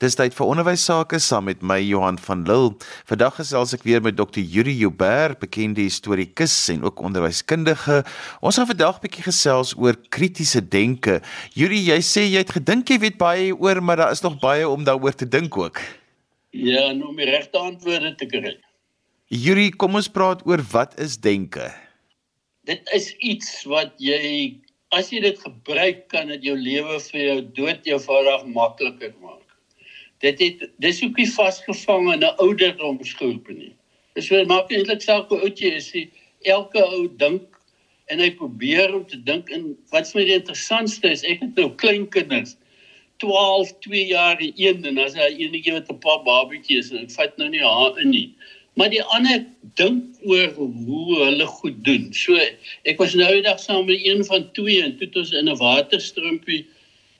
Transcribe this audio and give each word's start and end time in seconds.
Dis 0.00 0.14
tyd 0.16 0.32
vir 0.32 0.48
onderwys 0.48 0.80
sake 0.88 1.18
saam 1.20 1.44
met 1.44 1.60
my 1.60 1.76
Johan 1.84 2.16
van 2.24 2.46
Lille. 2.48 2.70
Vandag 3.04 3.34
gesels 3.36 3.74
ek 3.76 3.82
weer 3.84 4.00
met 4.00 4.14
Dr. 4.16 4.40
Yuri 4.40 4.72
Joubert, 4.78 5.36
bekende 5.42 5.82
historikus 5.84 6.54
en 6.72 6.86
ook 6.88 7.02
onderwyskundige. 7.04 7.98
Ons 8.40 8.56
gaan 8.56 8.68
vandag 8.70 9.02
bietjie 9.02 9.26
gesels 9.26 9.74
oor 9.76 9.98
kritiese 10.08 10.62
denke. 10.64 11.18
Yuri, 11.52 11.82
jy 11.90 11.98
sê 12.00 12.24
jy 12.24 12.40
het 12.40 12.54
gedink 12.56 12.88
jy 12.88 12.96
weet 13.02 13.18
baie 13.20 13.50
oor, 13.52 13.82
maar 13.84 14.00
daar 14.00 14.14
is 14.16 14.24
nog 14.24 14.38
baie 14.40 14.64
om 14.64 14.86
daaroor 14.88 15.12
te 15.12 15.28
dink 15.28 15.58
ook. 15.60 15.82
Ja, 16.56 16.86
nou 16.96 17.12
my 17.12 17.28
regte 17.28 17.60
antwoorde 17.60 18.14
te 18.16 18.30
kry. 18.32 18.54
Yuri, 19.28 19.68
kom 19.68 20.00
ons 20.00 20.08
praat 20.08 20.40
oor 20.48 20.64
wat 20.72 20.96
is 20.96 21.18
denke? 21.20 21.68
Dit 22.64 22.88
is 22.96 23.12
iets 23.20 23.52
wat 23.68 23.92
jy 24.00 24.56
as 24.96 25.12
jy 25.12 25.20
dit 25.28 25.44
gebruik 25.44 26.06
kan 26.08 26.32
dit 26.32 26.48
jou 26.48 26.56
lewe 26.56 26.96
vir 27.12 27.22
jou 27.26 27.38
dood 27.60 27.92
eenvoudig 27.92 28.48
makliker 28.56 29.12
maak 29.20 29.39
dit 30.20 30.40
het 30.40 30.64
dis 30.84 31.02
ook 31.04 31.16
nie 31.16 31.28
vasgevang 31.32 32.12
in 32.12 32.24
'n 32.24 32.36
ouderdomsgroep 32.36 33.48
nie. 33.48 33.72
Dis 34.14 34.26
so 34.26 34.44
maak 34.44 34.70
eintlik 34.70 35.02
saak 35.02 35.28
hoe 35.28 35.40
oud 35.40 35.58
jy 35.58 35.74
is. 35.76 35.90
Die, 35.90 36.10
elke 36.42 36.82
ou 36.84 37.08
dink 37.16 37.42
en 38.10 38.18
hy 38.18 38.30
probeer 38.30 38.94
om 38.94 39.04
te 39.06 39.16
dink 39.22 39.50
in 39.50 39.76
wat 39.92 40.10
vir 40.10 40.20
my 40.20 40.24
die 40.26 40.38
interessantste 40.40 41.10
is, 41.10 41.22
ek 41.24 41.40
het 41.44 41.56
nou 41.56 41.70
klein 41.82 42.08
kinders 42.08 42.56
12, 43.20 43.72
2 43.84 44.06
jaar 44.06 44.40
en 44.40 44.52
1 44.56 44.84
en 44.88 44.98
as 44.98 45.14
hy 45.14 45.28
enige 45.44 45.72
met 45.72 45.90
'n 45.92 45.98
paar 45.98 46.22
babatjies 46.24 46.90
en 46.90 47.04
ek 47.04 47.10
vat 47.10 47.36
nou 47.38 47.48
nie 47.48 47.62
haar 47.62 47.98
in 48.00 48.10
nie. 48.10 48.34
Maar 48.76 48.90
die 48.90 49.02
ander 49.02 49.44
dink 49.76 50.04
oor 50.24 50.48
hoe 50.56 51.24
hulle 51.24 51.46
goed 51.46 51.84
doen. 51.84 52.12
So 52.12 52.36
ek 52.84 52.98
was 52.98 53.14
nou 53.14 53.28
eendag 53.28 53.60
saam 53.60 53.86
met 53.86 54.00
een 54.04 54.24
van 54.24 54.50
twee 54.52 54.82
en 54.82 54.96
toe 54.96 55.06
het 55.06 55.16
ons 55.16 55.32
in 55.32 55.48
'n 55.48 55.56
waterstroompie 55.56 56.66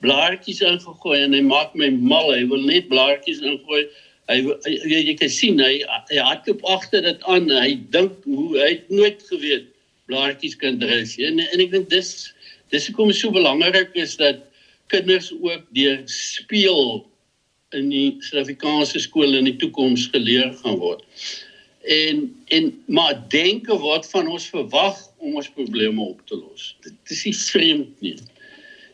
blaartjies 0.01 0.61
ingegooi 0.65 1.19
en 1.21 1.35
hy 1.35 1.41
maak 1.45 1.75
my 1.77 1.89
mal. 1.93 2.31
Hy 2.33 2.45
wil 2.49 2.63
net 2.65 2.89
blaartjies 2.91 3.41
ingooi. 3.45 3.83
Hy 4.31 4.37
jy, 4.69 5.01
jy 5.09 5.15
kan 5.19 5.31
sien 5.33 5.61
hy 5.61 5.81
hy 6.11 6.21
hardloop 6.21 6.63
agter 6.75 7.05
dit 7.05 7.27
aan. 7.29 7.49
Hy 7.51 7.75
dink 7.93 8.25
hoe 8.25 8.47
hy 8.57 8.71
het 8.75 8.89
nooit 8.93 9.21
geweet 9.29 9.69
blaartjies 10.11 10.57
kan 10.61 10.79
dryf. 10.81 11.17
En 11.21 11.41
en 11.43 11.65
ek 11.65 11.73
dink 11.75 11.91
dis 11.93 12.31
dis 12.73 12.89
hoekom 12.89 13.11
so 13.15 13.33
belangrik 13.35 13.93
is 13.99 14.17
dat 14.19 14.43
kinders 14.91 15.31
ook 15.37 15.63
deur 15.75 16.01
speel 16.11 17.05
in 17.75 17.87
die 17.91 18.17
Suid-Afrikaanse 18.19 18.99
skole 18.99 19.37
in 19.39 19.47
die 19.47 19.57
toekoms 19.59 20.09
geleer 20.11 20.51
gaan 20.63 20.79
word. 20.81 21.05
En 21.87 22.27
en 22.55 22.73
maar 22.91 23.15
denke 23.31 23.77
word 23.79 24.07
van 24.11 24.27
ons 24.27 24.49
verwag 24.51 24.99
om 25.21 25.37
ons 25.39 25.49
probleme 25.55 26.01
op 26.01 26.19
te 26.27 26.39
los. 26.39 26.73
Dit 26.83 27.13
is 27.13 27.25
nie 27.27 27.37
vreemd 27.37 28.05
nie 28.05 28.17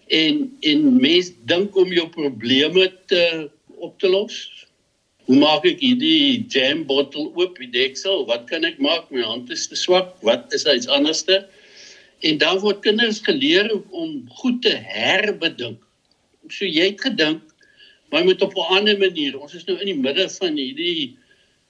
en 0.08 0.58
en 0.59 1.00
mens 1.02 1.31
dink 1.50 1.75
om 1.75 1.91
jou 1.94 2.08
probleme 2.09 2.88
te 3.05 3.50
op 3.77 4.00
te 4.00 4.09
los. 4.09 4.38
Hoe 5.27 5.38
maak 5.41 5.66
ek 5.67 5.81
hierdie 5.83 6.45
jam 6.52 6.86
bottel 6.88 7.33
oop, 7.36 7.58
die 7.59 7.69
deksel? 7.72 8.23
Wat 8.30 8.47
kan 8.47 8.64
ek 8.64 8.80
maak? 8.80 9.09
My 9.11 9.25
hand 9.27 9.52
is 9.52 9.67
te 9.67 9.75
swak. 9.75 10.16
Wat 10.23 10.53
is 10.55 10.64
iets 10.66 10.88
anderste? 10.88 11.44
En 12.25 12.39
dan 12.41 12.61
word 12.64 12.80
kinders 12.86 13.19
geleer 13.25 13.69
om 13.91 14.23
goed 14.39 14.61
te 14.64 14.73
herbedink. 14.73 15.81
So 16.47 16.66
jy 16.66 16.94
het 16.94 17.03
gedink, 17.03 17.44
maar 18.09 18.23
jy 18.23 18.31
moet 18.31 18.42
op 18.42 18.55
'n 18.55 18.73
ander 18.80 18.97
manier. 18.97 19.36
Ons 19.39 19.53
is 19.53 19.67
nou 19.67 19.77
in 19.80 19.92
die 19.92 20.02
midde 20.02 20.30
van 20.30 20.55
hierdie 20.55 21.17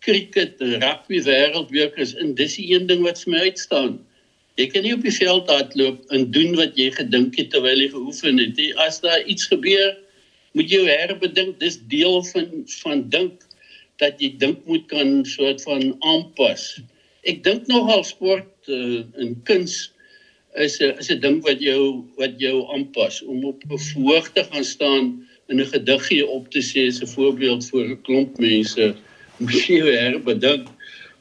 cricket 0.05 0.61
rugby 0.61 1.21
wêreldbeker 1.25 2.13
en 2.21 2.35
dis 2.35 2.55
die 2.55 2.69
een 2.73 2.85
ding 2.87 3.01
wat 3.01 3.19
vir 3.23 3.33
my 3.33 3.39
uitstaan. 3.49 3.97
Jy 4.57 4.65
kan 4.73 4.81
nie 4.83 4.93
op 4.95 5.03
die 5.05 5.13
veld 5.13 5.49
hardloop 5.53 6.13
en 6.15 6.31
doen 6.33 6.55
wat 6.57 6.77
jy 6.79 6.89
gedink 6.95 7.35
het 7.37 7.51
terwyl 7.53 7.77
jy 7.77 7.91
geoefen 7.93 8.39
het 8.41 8.55
nie. 8.57 8.71
As 8.81 8.97
daar 9.03 9.21
iets 9.29 9.45
gebeur, 9.51 9.91
moet 10.57 10.71
jy 10.73 10.81
herbedink. 10.89 11.59
Dis 11.61 11.77
deel 11.91 12.23
van 12.31 12.63
van 12.79 13.03
dink 13.13 13.45
dat 14.01 14.17
jy 14.21 14.31
dink 14.41 14.63
moet 14.69 14.87
kan 14.89 15.21
soort 15.29 15.61
van 15.65 15.93
aanpas. 16.05 16.79
Ek 17.29 17.43
dink 17.45 17.69
nogal 17.69 18.01
sport 18.07 18.49
uh, 18.69 19.03
en 19.21 19.35
kuns 19.45 19.91
is 20.57 20.79
'n 20.81 20.97
is 20.97 21.11
'n 21.13 21.21
ding 21.21 21.37
wat 21.45 21.61
jou 21.61 22.05
wat 22.17 22.39
jou 22.41 22.65
aanpas 22.73 23.21
om 23.21 23.45
op 23.45 23.61
'n 23.61 23.77
verhoog 23.77 24.31
te 24.33 24.43
gaan 24.49 24.65
staan 24.65 25.05
en 25.49 25.61
'n 25.61 25.69
gediggie 25.73 26.25
op 26.25 26.49
te 26.49 26.61
sê 26.65 26.87
as 26.87 27.01
'n 27.01 27.13
voorbeeld 27.13 27.69
vir 27.69 27.85
'n 27.93 28.01
klomp 28.01 28.39
mense. 28.39 28.95
Moet 29.37 29.67
jy 29.69 29.85
herbedink 29.85 30.65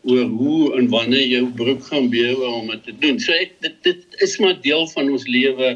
oor 0.06 0.28
hoe 0.38 0.76
en 0.78 0.88
wanneer 0.88 1.26
jou 1.26 1.46
broek 1.58 1.82
gaan 1.90 2.08
bewe 2.10 2.46
om 2.46 2.70
dit 2.70 2.84
te 2.84 2.94
doen. 3.02 3.18
So 3.20 3.34
ek 3.34 3.56
dit 3.64 3.76
dit 3.82 4.20
is 4.22 4.36
maar 4.42 4.56
deel 4.62 4.86
van 4.94 5.10
ons 5.10 5.26
lewe 5.26 5.72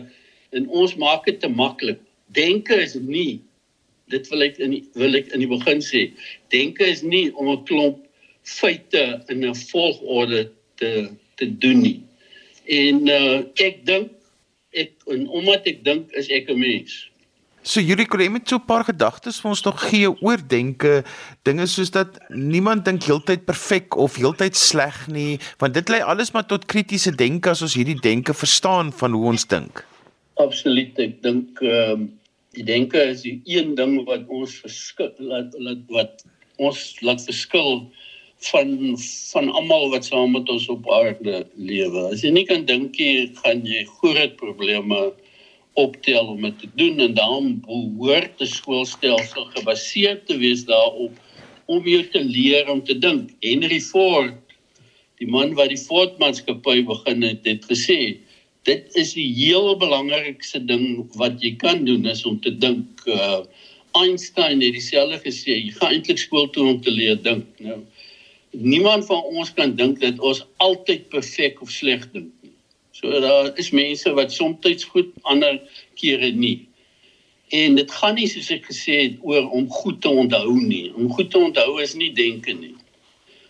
en 0.57 0.69
ons 0.69 0.95
maak 1.03 1.27
dit 1.27 1.41
te 1.41 1.51
maklik. 1.51 1.99
Denke 2.35 2.79
is 2.83 2.95
nie 2.95 3.41
dit 4.11 4.29
wil 4.31 4.43
ek 4.47 4.59
in 4.63 4.75
die, 4.75 4.85
wil 4.99 5.15
ek 5.19 5.31
in 5.35 5.43
die 5.45 5.51
begin 5.51 5.83
sê. 5.85 6.07
Denke 6.55 6.87
is 6.91 7.03
nie 7.03 7.31
om 7.35 7.51
'n 7.51 7.65
klomp 7.67 7.99
feite 8.43 9.23
in 9.29 9.45
'n 9.47 9.55
volgorde 9.55 10.51
te 10.77 11.11
te 11.37 11.47
doen 11.59 11.81
nie. 11.81 12.01
En 12.67 13.07
uh, 13.09 13.39
ek 13.55 13.85
dink 13.87 14.11
ek 14.73 14.93
en 15.11 15.29
omdat 15.29 15.67
ek 15.67 15.85
dink 15.85 16.13
is 16.13 16.29
ek 16.31 16.51
'n 16.51 16.59
mens. 16.59 17.10
So 17.63 17.81
Yuri 17.85 18.07
jy 18.09 18.29
met 18.33 18.49
so 18.49 18.57
'n 18.57 18.65
paar 18.65 18.85
gedagtes 18.85 19.41
vir 19.41 19.51
ons 19.51 19.63
nog 19.65 19.81
gee 19.91 20.09
oor 20.09 20.41
denke, 20.49 21.05
dinge 21.45 21.67
soos 21.67 21.91
dat 21.91 22.19
niemand 22.29 22.85
dink 22.85 23.05
heeltyd 23.05 23.45
perfek 23.45 23.97
of 23.97 24.17
heeltyd 24.17 24.57
sleg 24.57 25.09
nie, 25.09 25.39
want 25.59 25.75
dit 25.75 25.89
lei 25.89 26.01
alles 26.01 26.33
maar 26.33 26.47
tot 26.47 26.65
kritiese 26.65 27.13
denke 27.13 27.51
as 27.51 27.63
ons 27.63 27.75
hierdie 27.75 28.01
denke 28.01 28.33
verstaan 28.33 28.93
van 28.93 29.13
hoe 29.13 29.27
ons 29.27 29.45
dink. 29.47 29.85
Absoluut, 30.37 30.99
ek 30.99 31.23
dink 31.23 31.61
ehm 31.61 31.93
um, 31.93 32.21
die 32.57 32.65
denke 32.65 32.99
is 32.99 33.23
die 33.23 33.41
een 33.45 33.75
ding 33.75 34.07
wat 34.09 34.25
ons 34.27 34.57
verskil 34.65 35.13
laat 35.19 35.53
laat 35.59 35.85
wat 35.89 36.25
ons 36.57 36.97
laat 37.01 37.21
verskil 37.23 37.93
van 38.51 38.97
van 39.33 39.51
almal 39.53 39.91
wat 39.93 40.05
saam 40.09 40.33
met 40.33 40.49
ons 40.49 40.69
op 40.69 40.89
aarde 40.91 41.45
lewe. 41.55 42.09
As 42.09 42.25
jy 42.25 42.33
nie 42.33 42.47
kan 42.49 42.65
dink 42.65 42.97
jy 42.97 43.29
gaan 43.45 43.63
jy 43.69 43.85
groot 44.01 44.35
probleme 44.41 45.13
optel 45.79 46.33
om 46.33 46.43
dit 46.43 46.59
te 46.59 46.69
doen 46.75 47.01
en 47.01 47.15
dan 47.15 47.51
behoort 47.67 48.39
die 48.41 48.49
skoolstelsel 48.51 49.47
gebaseer 49.55 50.21
te 50.27 50.39
wees 50.41 50.65
daarop 50.69 51.15
om 51.71 51.87
jou 51.87 52.03
te 52.11 52.23
leer 52.25 52.71
om 52.71 52.83
te 52.85 52.97
dink. 52.99 53.31
Henry 53.45 53.79
Ford, 53.81 54.35
die 55.23 55.29
man 55.31 55.55
wat 55.55 55.71
die 55.71 55.79
Ford-maatskappy 55.79 56.81
begin 56.89 57.23
het, 57.23 57.47
het 57.47 57.67
gesê 57.71 58.19
dit 58.69 58.97
is 59.01 59.15
die 59.17 59.29
heel 59.39 59.73
belangrikste 59.81 60.61
ding 60.67 61.01
wat 61.17 61.39
jy 61.41 61.55
kan 61.63 61.85
doen 61.87 62.05
is 62.11 62.27
om 62.29 62.37
te 62.45 62.53
dink. 62.53 63.07
Uh, 63.07 63.47
Einstein 63.99 64.61
het 64.63 64.77
dieselfde 64.77 65.17
gesê, 65.25 65.57
jy 65.57 65.73
gaan 65.79 65.97
eintlik 65.97 66.21
skool 66.21 66.51
toe 66.55 66.67
om 66.75 66.83
te 66.83 66.93
leer 66.95 67.19
dink. 67.25 67.47
Nou 67.65 67.81
niemand 68.51 69.07
van 69.07 69.23
ons 69.23 69.53
kan 69.55 69.75
dink 69.77 70.01
dat 70.03 70.19
ons 70.19 70.43
altyd 70.57 71.09
perfek 71.13 71.61
of 71.63 71.71
sleg 71.71 72.07
dink. 72.13 72.31
So 73.01 73.21
daar 73.21 73.59
is 73.59 73.71
mense 73.71 74.13
wat 74.13 74.33
soms 74.33 74.85
goed 74.85 75.09
ander 75.23 75.61
kere 75.97 76.31
nie. 76.31 76.69
En 77.49 77.75
dit 77.75 77.91
gaan 77.91 78.15
nie 78.15 78.29
soos 78.29 78.51
ek 78.53 78.67
gesê 78.69 78.97
het 79.01 79.15
oor 79.25 79.49
om 79.57 79.71
goed 79.73 80.03
te 80.05 80.09
onthou 80.09 80.53
nie. 80.61 80.93
Om 80.95 81.09
goed 81.17 81.31
te 81.33 81.39
onthou 81.39 81.81
is 81.81 81.95
nie 81.97 82.13
denke 82.13 82.53
nie. 82.53 82.75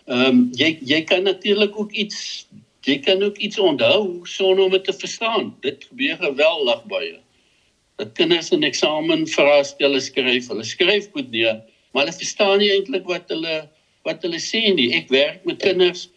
Ehm 0.07 0.27
um, 0.27 0.39
jy 0.57 0.77
jy 0.87 1.01
kan 1.03 1.27
natuurlik 1.27 1.75
ook 1.79 1.91
iets 1.91 2.47
jy 2.87 2.97
kan 3.03 3.21
ook 3.23 3.37
iets 3.37 3.59
onthou 3.59 4.23
sonder 4.25 4.65
om 4.65 4.71
dit 4.71 4.85
te 4.87 4.93
verstaan. 4.93 5.51
Dit 5.61 5.83
gebeur 5.89 6.17
geweldig 6.21 6.85
baie. 6.89 7.19
Dat 7.99 8.15
kinders 8.17 8.49
in 8.55 8.63
eksamen 8.63 9.27
vraestelle 9.27 9.99
skryf, 9.99 10.47
hulle 10.49 10.63
skryf 10.65 11.11
goed 11.11 11.29
neer, 11.31 11.59
maar 11.91 12.07
hulle 12.07 12.15
verstaan 12.17 12.57
nie 12.63 12.71
eintlik 12.71 13.05
wat 13.05 13.27
hulle 13.29 13.67
wat 14.07 14.23
hulle 14.25 14.39
sê 14.41 14.63
nie. 14.73 14.93
Ek 14.97 15.11
werk 15.13 15.43
met 15.45 15.59
kinders 15.61 16.07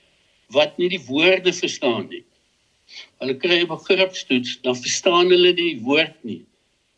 wat 0.55 0.78
nie 0.78 0.89
die 0.94 1.03
woorde 1.11 1.53
verstaan 1.53 2.06
nie. 2.09 2.23
Hulle 3.22 3.37
kry 3.41 3.60
'n 3.62 3.71
begripstoets, 3.71 4.59
dan 4.62 4.77
verstaan 4.77 5.31
hulle 5.32 5.53
nie 5.53 5.75
die 5.75 5.84
woord 5.87 6.16
nie, 6.22 6.43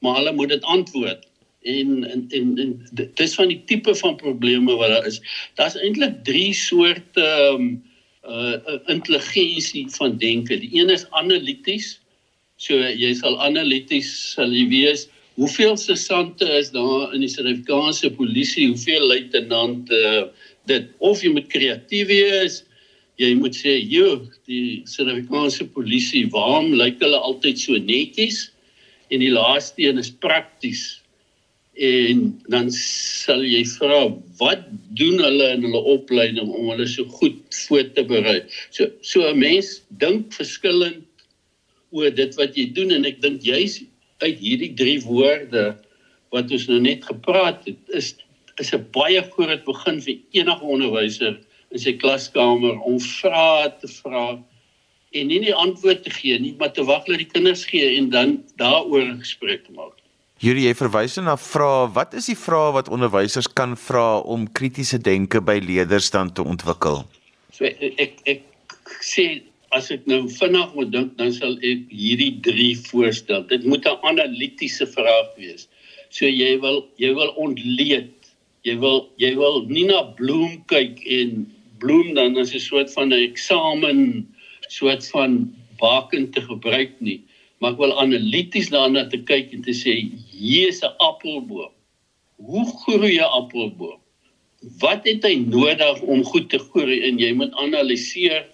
maar 0.00 0.20
hulle 0.20 0.32
moet 0.32 0.54
dit 0.54 0.64
antwoord. 0.64 1.26
En 1.66 2.04
en 2.04 2.24
en, 2.30 2.58
en 2.58 3.10
dis 3.14 3.34
van 3.34 3.48
die 3.48 3.62
tipe 3.66 3.94
van 3.94 4.16
probleme 4.16 4.76
wat 4.78 4.88
daar 4.94 5.06
is. 5.06 5.20
Daar's 5.54 5.76
eintlik 5.76 6.24
3 6.24 6.54
soorte 6.54 7.22
ehm 7.22 7.54
um, 7.54 7.84
uh 8.26 8.78
intelligensie 8.90 9.86
van 9.98 10.18
denke. 10.18 10.58
Die 10.58 10.74
een 10.74 10.90
is 10.90 11.06
analities. 11.10 12.00
So 12.56 12.74
jy 12.74 13.14
sal 13.14 13.38
analities 13.40 14.32
sal 14.34 14.50
jy 14.50 14.66
weet 14.68 15.06
hoeveel 15.36 15.76
sesante 15.76 16.48
is 16.58 16.70
daar 16.72 17.12
in 17.14 17.20
die 17.20 17.28
Suid-Afrikaanse 17.28 18.10
polisie, 18.16 18.70
hoeveel 18.70 19.04
luitenante 19.06 19.98
uh, 20.08 20.22
dit 20.66 20.88
of 21.04 21.20
jy 21.22 21.32
moet 21.34 21.50
kreatief 21.52 22.08
wees, 22.08 22.62
jy 23.16 23.34
moet 23.34 23.56
sê, 23.56 23.78
"Jo, 23.80 24.28
die 24.46 24.82
Suid-Afrikaanse 24.84 25.66
polisie, 25.72 26.26
waarom 26.30 26.74
lyk 26.74 27.00
hulle 27.00 27.16
altyd 27.16 27.58
so 27.58 27.72
netjies?" 27.72 28.50
En 29.10 29.20
die 29.20 29.30
laaste 29.30 29.82
een 29.82 29.98
is 29.98 30.10
prakties. 30.10 31.00
En 31.76 32.42
dan 32.48 32.70
sal 32.72 33.42
jy 33.44 33.64
vra, 33.64 34.16
"Wat 34.38 34.64
doen 34.96 35.18
hulle 35.20 35.50
in 35.52 35.62
hulle 35.62 35.82
opleiding 35.96 36.48
om 36.48 36.70
hulle 36.70 36.86
so 36.86 37.04
goed 37.04 37.36
voor 37.68 37.92
te 37.92 38.04
berei?" 38.04 38.42
So 38.70 38.90
so 39.00 39.28
'n 39.28 39.38
mens 39.38 39.82
dink 39.98 40.32
verskillend 40.32 41.04
oor 41.90 42.10
dit 42.10 42.34
wat 42.34 42.56
jy 42.56 42.72
doen 42.72 42.90
en 42.90 43.04
ek 43.04 43.20
dink 43.20 43.42
jy's 43.42 43.82
uit 44.18 44.38
hierdie 44.38 44.74
drie 44.74 45.00
woorde 45.04 45.76
wat 46.32 46.50
ons 46.50 46.66
nou 46.68 46.80
net 46.80 47.04
gepraat 47.04 47.64
het, 47.66 47.78
is 47.88 48.16
is 48.58 48.72
'n 48.72 48.86
baie 48.92 49.22
groot 49.22 49.64
begin 49.64 50.00
vir 50.00 50.16
enige 50.32 50.64
onderwyser 50.64 51.38
in 51.74 51.82
sy 51.82 51.96
klaskamer 51.98 52.78
om 52.86 52.98
vrae 53.02 53.70
te 53.80 53.90
vra 54.00 54.38
en 55.16 55.30
nie 55.30 55.40
die 55.40 55.54
antwoord 55.54 56.02
te 56.04 56.12
gee 56.12 56.38
nie, 56.40 56.54
maar 56.58 56.72
te 56.76 56.84
wag 56.84 57.06
dat 57.06 57.20
die 57.22 57.28
kinders 57.30 57.64
gee 57.68 57.96
en 57.96 58.10
dan 58.10 58.42
daaroor 58.60 59.02
'n 59.02 59.20
gesprek 59.20 59.64
te 59.64 59.72
maak. 59.72 59.96
Hierdie 60.36 60.66
jy 60.66 60.74
verwys 60.76 61.16
na 61.16 61.36
vrae, 61.36 61.88
wat 61.94 62.14
is 62.14 62.26
die 62.26 62.36
vrae 62.36 62.72
wat 62.76 62.90
onderwysers 62.92 63.48
kan 63.48 63.76
vra 63.76 64.20
om 64.20 64.44
kritiese 64.52 64.98
denke 64.98 65.40
by 65.40 65.58
leerders 65.64 66.10
dan 66.10 66.32
te 66.32 66.42
ontwikkel? 66.42 67.06
So 67.52 67.64
ek 67.64 67.94
ek, 67.96 68.20
ek 68.26 68.42
sê 69.00 69.42
as 69.72 69.90
ek 69.90 70.04
nou 70.06 70.28
vinnig 70.28 70.74
moet 70.74 70.92
dink, 70.92 71.16
dan 71.16 71.32
sal 71.32 71.56
ek 71.64 71.88
hierdie 71.88 72.36
3 72.44 72.76
voorstel. 72.90 73.46
Dit 73.48 73.64
moet 73.64 73.86
'n 73.86 73.96
analitiese 74.02 74.86
vraag 74.86 75.32
wees. 75.36 75.68
So 76.10 76.26
jy 76.26 76.60
wil 76.60 76.84
jy 76.98 77.14
wil 77.14 77.32
ontleed. 77.36 78.12
Jy 78.62 78.76
wil 78.78 79.08
jy 79.16 79.34
wil 79.36 79.64
nie 79.68 79.86
na 79.86 80.02
bloem 80.02 80.62
kyk 80.66 81.00
en 81.06 81.46
bloem 81.78 82.14
dan 82.14 82.36
as 82.36 82.54
'n 82.54 82.60
soort 82.60 82.92
van 82.92 83.08
'n 83.08 83.22
eksamen 83.30 84.28
soort 84.68 85.08
van 85.08 85.54
baken 85.78 86.30
te 86.30 86.40
gebruik 86.40 86.92
nie, 86.98 87.20
maar 87.58 87.72
ek 87.72 87.78
wil 87.78 87.98
analities 88.00 88.68
daarna 88.68 89.06
te 89.06 89.18
kyk 89.18 89.52
en 89.52 89.62
te 89.62 89.72
sê 89.72 89.94
hier 90.30 90.68
is 90.68 90.82
'n 90.82 90.94
appelboom. 90.98 91.72
Hoe 92.36 92.66
groei 92.82 93.18
'n 93.18 93.30
appelboom? 93.40 94.00
Wat 94.78 95.04
het 95.04 95.22
hy 95.22 95.34
nodig 95.34 96.00
om 96.00 96.24
goed 96.24 96.50
te 96.50 96.58
groei 96.58 97.00
en 97.02 97.18
jy 97.18 97.32
moet 97.32 97.54
analiseer 97.54 98.46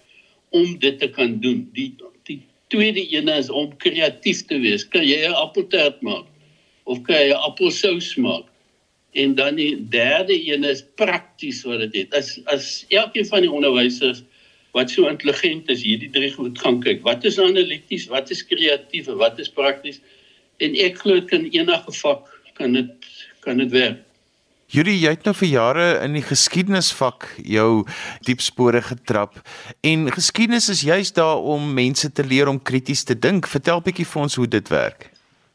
om 0.52 0.78
dit 0.78 0.98
te 0.98 1.08
kan 1.08 1.40
doen. 1.40 1.68
Die 1.72 1.94
die 2.28 2.40
tweede 2.68 3.02
een 3.12 3.28
is 3.28 3.50
om 3.50 3.76
kreatief 3.76 4.44
te 4.46 4.58
wees. 4.58 4.88
Kan 4.88 5.06
jy 5.06 5.26
'n 5.26 5.34
appeltaart 5.34 6.00
maak 6.02 6.26
of 6.84 7.02
kan 7.02 7.16
jy 7.16 7.32
'n 7.32 7.42
appelsous 7.48 8.16
maak? 8.16 8.51
En 9.12 9.34
dan 9.34 9.54
die 9.54 9.88
derde 9.88 10.36
een 10.48 10.64
is 10.64 10.84
prakties 10.96 11.62
wat 11.68 11.82
dit 11.84 11.94
het. 12.02 12.14
As 12.16 12.38
as 12.48 12.84
elkeen 12.88 13.26
van 13.28 13.44
die 13.44 13.50
onderwysers 13.52 14.22
wat 14.72 14.90
so 14.90 15.08
intelligent 15.08 15.68
is 15.68 15.82
hierdie 15.84 16.10
drie 16.12 16.30
goed 16.32 16.56
gaan 16.60 16.80
kyk. 16.80 17.02
Wat 17.04 17.24
is 17.28 17.36
analities, 17.40 18.06
wat 18.08 18.30
is 18.32 18.40
kreatief 18.48 19.10
en 19.12 19.18
wat 19.20 19.38
is 19.42 19.52
prakties? 19.52 20.00
En 20.64 20.76
ek 20.80 21.02
glo 21.02 21.20
dit 21.20 21.28
kan 21.28 21.44
enige 21.44 21.92
vak 22.00 22.30
kan 22.56 22.72
dit 22.76 23.12
kan 23.44 23.60
dit 23.60 23.70
werk. 23.72 24.00
Julie, 24.72 24.94
jy 24.96 25.10
het 25.12 25.26
nou 25.28 25.34
vir 25.36 25.50
jare 25.50 25.86
in 26.00 26.14
die 26.16 26.24
geskiedenisvak 26.24 27.26
jou 27.44 27.82
diep 28.24 28.40
spore 28.40 28.80
getrap 28.86 29.42
en 29.84 30.06
geskiedenis 30.14 30.70
is 30.72 30.80
juist 30.88 31.18
daar 31.18 31.42
om 31.44 31.74
mense 31.76 32.08
te 32.08 32.24
leer 32.24 32.48
om 32.48 32.56
krities 32.56 33.04
te 33.04 33.12
dink. 33.12 33.50
Vertel 33.52 33.84
bietjie 33.84 34.08
vir 34.08 34.22
ons 34.22 34.38
hoe 34.40 34.48
dit 34.48 34.72
werk. 34.72 35.10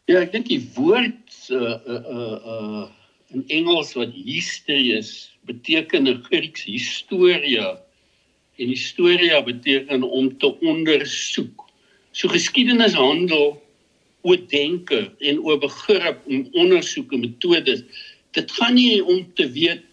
Ja, 0.06 0.22
ek 0.22 0.36
dink 0.36 0.46
die 0.52 0.62
woord 0.78 1.50
uh 1.50 1.74
uh 1.90 2.38
uh 2.54 2.86
in 3.34 3.44
Engels 3.48 3.94
wat 3.94 4.14
history 4.14 4.92
is, 4.96 5.32
beteken 5.48 6.08
'n 6.08 6.24
Grieks 6.24 6.64
historia 6.64 7.80
en 8.58 8.68
historia 8.68 9.44
beteken 9.44 10.04
om 10.04 10.38
te 10.38 10.60
ondersoek. 10.60 11.66
So 12.12 12.28
geskiedenis 12.28 12.94
handel 12.94 13.62
oor 14.22 14.40
denke 14.50 15.12
en 15.20 15.40
oor 15.40 15.60
begrip 15.60 16.24
en 16.28 16.48
ondersoek 16.54 17.12
en 17.14 17.20
metodes. 17.20 17.84
Dit 18.32 18.52
gaan 18.52 18.74
nie 18.74 19.04
om 19.06 19.34
te 19.34 19.52
weet 19.52 19.84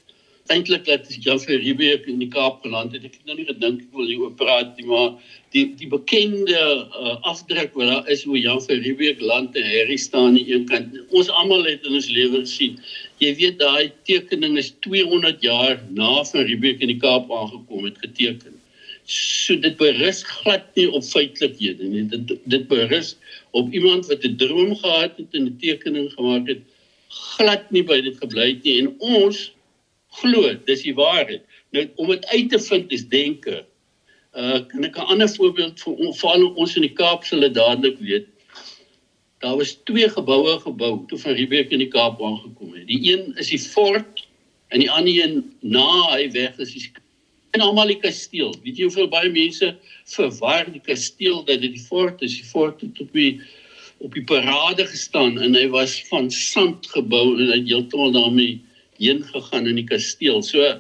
eintlik 0.53 0.85
dat 0.85 1.09
Jan 1.25 1.41
van 1.41 1.55
Riebeeck 1.55 2.05
in 2.11 2.19
die 2.21 2.29
Kaap 2.29 2.61
geland 2.63 2.93
het. 2.93 3.05
Ek 3.07 3.15
het 3.17 3.29
nou 3.29 3.37
nie 3.39 3.47
gedink 3.49 3.81
ek 3.87 3.97
wil 3.97 4.11
hieroor 4.11 4.35
praat 4.37 4.75
nie, 4.77 4.85
maar 4.91 5.15
die 5.57 5.65
die 5.79 5.89
bekende 5.89 6.59
uh, 6.59 7.15
afdruk 7.31 7.73
wat 7.79 7.89
daar 7.89 8.11
is 8.13 8.27
hoe 8.29 8.37
Jan 8.37 8.61
van 8.67 8.83
Riebeeck 8.85 9.23
land 9.25 9.57
en 9.57 9.65
Harry 9.71 9.97
staan 9.97 10.33
aan 10.33 10.39
die 10.41 10.53
een 10.53 10.67
kant. 10.69 10.99
Ons 11.17 11.33
almal 11.33 11.65
het 11.65 11.87
in 11.89 11.97
ons 11.97 12.11
lewe 12.13 12.43
gesien. 12.45 12.77
Jy 13.25 13.33
weet 13.39 13.57
daai 13.61 13.93
tekening 14.09 14.59
is 14.61 14.75
200 14.85 15.41
jaar 15.45 15.79
na 15.89 16.11
van 16.29 16.45
Riebeeck 16.49 16.83
in 16.85 16.93
die 16.93 17.01
Kaap 17.01 17.31
aangekom 17.33 17.87
het 17.89 17.99
geteken. 18.03 18.61
So 19.09 19.57
dit 19.61 19.77
berus 19.81 20.23
glad 20.29 20.71
nie 20.77 20.87
op 20.91 21.05
feitelikhede 21.05 21.89
nie. 21.89 22.05
Dit 22.13 22.35
dit 22.53 22.69
berus 22.69 23.15
op 23.57 23.73
iemand 23.73 24.09
wat 24.13 24.25
'n 24.25 24.37
droom 24.41 24.77
gehad 24.77 25.17
het 25.21 25.37
en 25.37 25.49
'n 25.49 25.59
tekening 25.61 26.13
gemaak 26.13 26.49
het 26.49 26.63
glad 27.09 27.71
nie 27.71 27.83
by 27.83 28.01
dit 28.01 28.17
gebly 28.21 28.49
het 28.55 28.65
nie 28.65 28.79
en 28.83 28.95
ons 28.99 29.53
glo 30.21 30.55
dis 30.67 30.83
die 30.83 30.95
waarheid. 30.95 31.43
Nou 31.73 31.89
om 31.97 32.09
dit 32.09 32.27
uit 32.27 32.51
te 32.51 32.59
vind 32.59 32.93
is 32.93 33.09
denke. 33.09 33.65
Uh 34.35 34.61
kan 34.69 34.85
ek 34.85 34.99
'n 34.99 35.11
ander 35.13 35.29
voorbeeld 35.29 35.81
vir 35.81 36.15
val 36.21 36.47
ons 36.57 36.77
in 36.77 36.83
die 36.83 36.97
Kaap 37.01 37.25
sal 37.25 37.41
dit 37.41 37.55
dadelik 37.55 37.99
weet. 37.99 38.29
Daar 39.45 39.57
was 39.57 39.77
twee 39.85 40.09
geboue 40.09 40.61
gebou 40.61 41.03
toe 41.07 41.19
van 41.19 41.35
Riebeeck 41.37 41.73
in 41.77 41.83
die 41.83 41.91
Kaap 41.93 42.23
aangekom 42.25 42.71
het. 42.73 42.87
Die 42.89 43.13
een 43.13 43.35
is 43.37 43.51
die 43.53 43.61
fort 43.61 44.23
en 44.73 44.81
die 44.81 44.89
ander 44.91 45.13
een 45.13 45.35
na 45.61 45.89
hy 46.15 46.31
weg 46.33 46.57
is 46.65 46.73
die 46.73 46.87
en 47.53 47.61
almal 47.61 47.93
die 47.93 47.99
kasteel. 48.01 48.55
Weet 48.65 48.81
jy 48.81 48.89
hoeveel 48.89 49.11
baie 49.13 49.29
mense 49.35 49.69
verwar 50.15 50.65
die 50.73 50.81
kasteel 50.87 51.43
dat 51.45 51.61
dit 51.61 51.77
die 51.77 51.83
fort 51.91 52.25
is. 52.25 52.39
Die 52.41 52.49
fort 52.49 52.81
het 52.87 53.03
op 53.05 53.13
die 53.13 53.35
op 54.01 54.17
die 54.17 54.25
parade 54.25 54.89
gestaan 54.89 55.37
en 55.45 55.55
hy 55.61 55.67
was 55.77 55.99
van 56.09 56.31
sand 56.33 56.89
gebou 56.95 57.37
en 57.37 57.53
hy 57.53 57.61
het 57.61 57.69
heeltemal 57.69 58.17
daarmee 58.17 58.57
heen 58.97 59.21
gegaan 59.29 59.69
in 59.69 59.77
die 59.83 59.87
kasteel. 59.93 60.41
So 60.41 60.73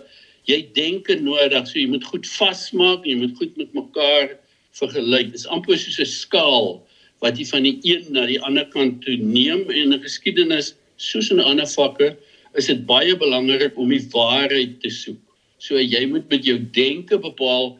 jy 0.48 0.62
denke 0.72 1.20
nodig, 1.20 1.68
so 1.68 1.78
jy 1.78 1.86
moet 1.92 2.08
goed 2.08 2.32
vasmaak, 2.32 3.04
jy 3.04 3.20
moet 3.20 3.36
goed 3.36 3.60
met 3.60 3.76
mekaar 3.76 4.34
vergelyk. 4.80 5.36
Dit 5.36 5.44
is 5.44 5.48
amper 5.52 5.76
soos 5.76 6.00
'n 6.00 6.08
skaal 6.16 6.80
wat 7.24 7.40
jy 7.40 7.46
van 7.48 7.64
die 7.64 7.78
een 7.88 8.04
na 8.12 8.26
die 8.28 8.40
ander 8.44 8.66
kant 8.72 9.00
toe 9.04 9.16
neem 9.16 9.64
en 9.72 9.94
in 9.96 10.02
geskiedenis 10.02 10.74
soos 11.00 11.30
in 11.32 11.40
ander 11.40 11.68
vakke 11.70 12.12
is 12.60 12.68
dit 12.70 12.84
baie 12.86 13.16
belangrik 13.18 13.78
om 13.80 13.90
die 13.90 14.02
waarheid 14.12 14.76
te 14.82 14.92
soek. 14.92 15.20
So 15.58 15.80
jy 15.80 16.04
moet 16.10 16.28
met 16.30 16.44
jou 16.46 16.58
denke 16.76 17.18
bepaal 17.18 17.72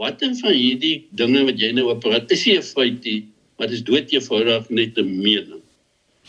watter 0.00 0.34
van 0.42 0.54
hierdie 0.54 1.06
dinge 1.16 1.46
wat 1.48 1.58
jy 1.60 1.72
nou 1.76 1.88
op 1.92 2.04
praat 2.04 2.30
is 2.36 2.44
nie 2.46 2.58
'n 2.58 2.62
feit 2.62 3.04
nie, 3.04 3.24
maar 3.58 3.68
dit 3.68 3.78
is 3.80 3.84
dood 3.84 4.12
eenvoudig 4.12 4.70
net 4.70 4.98
'n 4.98 5.08
mening. 5.22 5.59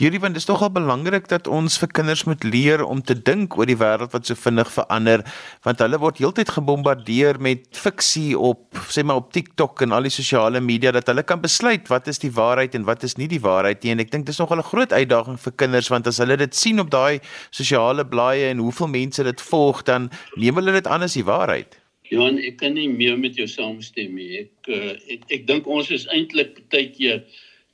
Hierdie 0.02 0.18
want 0.18 0.34
dit 0.34 0.42
is 0.42 0.48
nogal 0.50 0.72
belangrik 0.74 1.28
dat 1.30 1.46
ons 1.46 1.76
vir 1.78 1.92
kinders 1.94 2.24
moet 2.26 2.42
leer 2.42 2.82
om 2.82 3.04
te 3.06 3.14
dink 3.14 3.54
oor 3.54 3.70
die 3.70 3.78
wêreld 3.78 4.16
wat 4.16 4.26
so 4.26 4.34
vinnig 4.34 4.70
verander 4.74 5.22
want 5.62 5.84
hulle 5.84 6.00
word 6.02 6.18
heeltyd 6.18 6.50
gebombardeer 6.56 7.38
met 7.38 7.68
fiksie 7.78 8.32
op 8.34 8.80
sê 8.90 9.04
maar 9.06 9.20
op 9.22 9.28
TikTok 9.36 9.84
en 9.86 9.94
al 9.94 10.10
die 10.10 10.14
sosiale 10.16 10.58
media 10.58 10.90
dat 10.96 11.12
hulle 11.12 11.22
kan 11.22 11.44
besluit 11.44 11.86
wat 11.94 12.10
is 12.10 12.18
die 12.24 12.32
waarheid 12.34 12.74
en 12.80 12.88
wat 12.88 13.06
is 13.06 13.14
nie 13.20 13.28
die 13.30 13.44
waarheid 13.44 13.86
nie 13.86 13.94
en 13.94 14.02
ek 14.02 14.10
dink 14.16 14.26
dis 14.26 14.42
nogal 14.42 14.64
'n 14.64 14.70
groot 14.72 14.90
uitdaging 14.90 15.38
vir 15.38 15.54
kinders 15.66 15.92
want 15.94 16.10
as 16.10 16.18
hulle 16.18 16.40
dit 16.42 16.56
sien 16.56 16.82
op 16.82 16.90
daai 16.90 17.22
sosiale 17.52 18.02
blaaie 18.02 18.50
en 18.50 18.66
hoeveel 18.66 18.90
mense 18.90 19.24
dit 19.30 19.46
volg 19.52 19.86
dan 19.86 20.10
neem 20.36 20.58
hulle 20.58 20.74
dit 20.82 20.88
aan 20.88 21.06
as 21.06 21.14
die 21.14 21.28
waarheid. 21.30 21.78
Johan, 22.10 22.42
ek 22.42 22.58
kan 22.58 22.74
nie 22.74 22.90
meer 22.90 23.20
met 23.20 23.38
jou 23.38 23.48
saamstem 23.48 24.18
nie. 24.18 24.50
Ek 24.50 24.68
uh, 24.68 24.98
ek, 25.14 25.30
ek 25.30 25.48
dink 25.48 25.68
ons 25.68 25.94
is 25.94 26.10
eintlik 26.10 26.58
baie 26.74 26.90
keer 26.90 27.22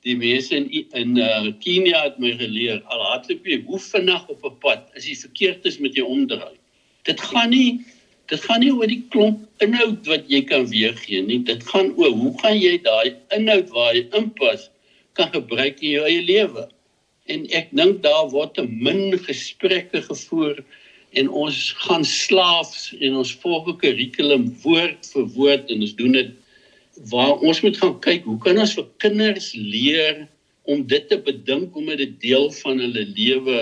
die 0.08 0.16
mense 0.16 0.56
in 0.56 0.66
in 0.96 1.18
uh, 1.20 1.52
Kenia 1.62 2.04
het 2.06 2.18
my 2.22 2.32
geleer 2.40 2.80
al 2.92 3.04
hardloop 3.10 3.46
jy 3.46 3.60
hoe 3.68 3.80
vinnig 3.82 4.24
op 4.34 4.44
'n 4.44 4.56
pad 4.64 4.88
as 4.96 5.06
jy 5.08 5.16
verkeerd 5.26 5.66
is 5.70 5.78
met 5.84 5.94
jou 5.98 6.06
omdraai. 6.08 6.56
Dit 7.04 7.20
gaan 7.20 7.50
nie 7.50 7.84
dit 8.28 8.40
gaan 8.44 8.60
nie 8.60 8.72
oor 8.72 8.90
die 8.90 9.04
klomp 9.12 9.64
inhoud 9.64 10.08
wat 10.08 10.26
jy 10.28 10.42
kan 10.48 10.66
weergee 10.68 11.22
nie. 11.24 11.38
Dit 11.44 11.64
gaan 11.64 11.94
oor 11.96 12.12
hoe 12.12 12.32
gaan 12.40 12.58
jy 12.58 12.76
daai 12.84 13.14
inhoud 13.36 13.70
waar 13.76 13.94
jy 13.96 14.04
inpas 14.18 14.68
kan 15.16 15.32
gebruik 15.32 15.80
in 15.80 15.96
jou 15.96 16.04
eie 16.08 16.24
lewe. 16.24 16.68
En 17.32 17.46
ek 17.56 17.72
dink 17.76 18.02
daar 18.04 18.28
word 18.32 18.54
te 18.56 18.66
min 18.68 19.16
gesprekke 19.24 20.02
gevoer 20.04 20.60
en 21.16 21.28
ons 21.28 21.72
gaan 21.84 22.04
slaafs 22.04 22.92
en 23.00 23.16
ons 23.22 23.32
volg 23.42 23.68
'n 23.68 23.80
kurrikulum 23.80 24.44
woord 24.64 25.08
vir 25.12 25.26
woord 25.36 25.70
en 25.72 25.80
ons 25.80 25.96
doen 25.96 26.12
dit 26.12 26.30
waar 27.06 27.38
ons 27.38 27.60
moet 27.62 27.76
gaan 27.78 27.98
kyk 28.00 28.24
hoe 28.26 28.38
kan 28.42 28.58
ons 28.58 28.74
vir 28.74 28.86
kinders 29.02 29.52
leer 29.54 30.26
om 30.68 30.84
dit 30.86 31.08
te 31.08 31.18
bedink 31.24 31.76
om 31.76 31.86
dit 31.86 32.14
deel 32.20 32.50
van 32.60 32.80
hulle 32.82 33.04
lewe 33.16 33.58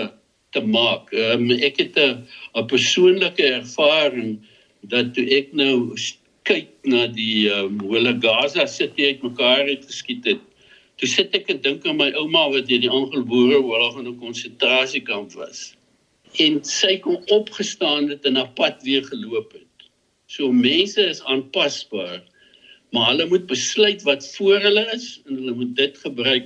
te 0.55 0.61
maak. 0.63 1.11
Um, 1.13 1.51
ek 1.51 1.77
het 1.77 1.97
'n 1.97 2.67
persoonlike 2.67 3.43
ervaring 3.43 4.39
dat 4.81 5.13
toe 5.13 5.25
ek 5.37 5.53
nou 5.53 5.95
kyk 6.43 6.69
na 6.83 7.07
die 7.07 7.49
um, 7.51 7.79
hoe 7.79 8.17
Gaza 8.21 8.65
City 8.65 9.05
uit 9.05 9.23
mekaar 9.23 9.67
het 9.67 9.85
geskiet 9.85 10.25
het. 10.25 10.43
Toe 10.97 11.07
sit 11.07 11.35
ek 11.35 11.49
en 11.49 11.61
dink 11.61 11.85
aan 11.85 11.97
my 11.97 12.11
ouma 12.15 12.49
wat 12.49 12.69
in 12.69 12.81
die 12.81 12.89
Anglo-Boereoorlog 12.89 13.99
in 13.99 14.07
'n 14.07 14.19
konsentrasiekamp 14.19 15.31
was. 15.33 15.75
En 16.39 16.63
sy 16.63 16.97
kon 16.97 17.21
opgestaan 17.27 18.09
het 18.09 18.25
en 18.25 18.35
haar 18.35 18.53
pad 18.55 18.83
weer 18.83 19.03
geloop 19.03 19.51
het. 19.53 19.89
So 20.27 20.51
mense 20.51 21.01
is 21.01 21.23
aanpasbaar 21.23 22.23
maar 22.95 23.09
hulle 23.11 23.27
moet 23.27 23.47
besluit 23.47 24.03
wat 24.07 24.27
voor 24.35 24.59
hulle 24.63 24.85
is 24.93 25.21
en 25.25 25.35
hulle 25.35 25.55
moet 25.59 25.75
dit 25.75 25.97
gebruik 25.97 26.45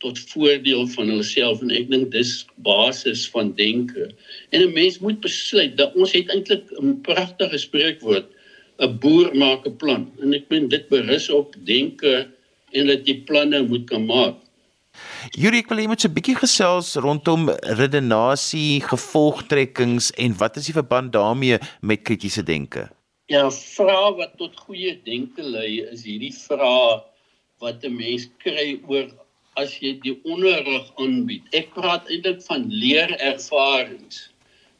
tot 0.00 0.18
voordeel 0.32 0.86
van 0.94 1.10
hulle 1.12 1.24
self 1.26 1.60
en 1.64 1.72
ek 1.76 1.90
dink 1.90 2.12
dis 2.14 2.32
basis 2.64 3.26
van 3.34 3.52
denke. 3.58 4.08
En 4.50 4.62
'n 4.64 4.72
mens 4.72 4.98
moet 4.98 5.20
besluit 5.20 5.76
dat 5.76 5.94
ons 5.94 6.12
het 6.12 6.30
eintlik 6.32 6.64
'n 6.80 7.00
pragtige 7.04 7.58
spreekwoord, 7.58 8.28
'n 8.80 8.98
boer 8.98 9.34
maak 9.36 9.66
'n 9.66 9.76
plan 9.76 10.08
en 10.22 10.34
ek 10.34 10.48
meen 10.48 10.68
dit 10.68 10.88
berus 10.88 11.28
op 11.30 11.54
denke 11.64 12.28
en 12.72 12.86
dat 12.86 13.06
jy 13.06 13.20
planne 13.28 13.62
moet 13.66 13.84
kan 13.90 14.06
maak. 14.06 14.36
Yuri, 15.36 15.58
ek 15.58 15.68
wil 15.68 15.78
hê 15.78 15.82
jy 15.82 15.92
moet 15.92 16.04
'n 16.04 16.14
bietjie 16.16 16.36
gesels 16.36 16.94
rondom 16.94 17.50
redenasie, 17.80 18.80
gevolgtrekkings 18.80 20.10
en 20.16 20.36
wat 20.38 20.56
is 20.56 20.66
die 20.66 20.78
verband 20.80 21.12
daarmee 21.12 21.58
met 21.80 22.02
kritiese 22.02 22.42
denke? 22.42 22.88
Ja, 23.30 23.44
vrae 23.54 24.14
wat 24.18 24.32
tot 24.40 24.56
goeie 24.58 24.96
denke 25.06 25.44
lei 25.46 25.84
is 25.92 26.00
hierdie 26.02 26.32
vrae 26.34 26.96
wat 27.62 27.84
'n 27.86 27.94
mens 27.94 28.24
kry 28.42 28.72
oor 28.90 29.04
as 29.60 29.76
jy 29.78 29.92
die 30.02 30.16
onderrig 30.26 30.88
aanbied. 30.98 31.44
Ek 31.54 31.68
praat 31.76 32.08
eintlik 32.10 32.40
van 32.42 32.64
leerervarings. 32.66 34.16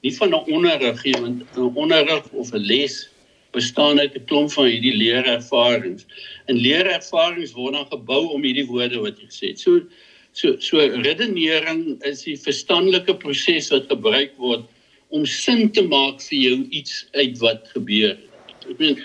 Nie 0.03 0.11
van 0.17 0.35
'n 0.35 0.51
onderrig 0.57 1.05
nie, 1.05 1.15
want 1.23 1.45
'n 1.55 1.77
onderrig 1.85 2.27
of 2.33 2.51
'n 2.53 2.59
les 2.59 2.97
bestaan 3.55 4.01
uit 4.01 4.17
'n 4.19 4.27
klomp 4.27 4.51
van 4.51 4.67
hierdie 4.67 4.97
leerervarings. 4.99 6.07
En 6.49 6.59
leerervarings 6.59 7.53
word 7.53 7.75
dan 7.75 7.87
gebou 7.87 8.35
om 8.35 8.43
hierdie 8.43 8.67
woorde 8.67 8.99
wat 8.99 9.21
jy 9.21 9.29
gesê 9.31 9.47
het. 9.55 9.61
So 9.61 9.87
so 10.33 10.59
so 10.59 10.79
redenering 10.79 12.03
is 12.03 12.25
die 12.27 12.37
verstandelike 12.37 13.15
proses 13.15 13.71
wat 13.71 13.87
gebruik 13.87 14.35
word 14.39 14.67
om 15.11 15.25
sin 15.27 15.71
te 15.71 15.83
maak 15.83 16.19
vir 16.23 16.39
jou 16.39 16.59
iets 16.71 17.07
uit 17.15 17.39
wat 17.39 17.71
gebeur. 17.79 18.19
Ek 18.71 18.79
bedoel 18.79 18.99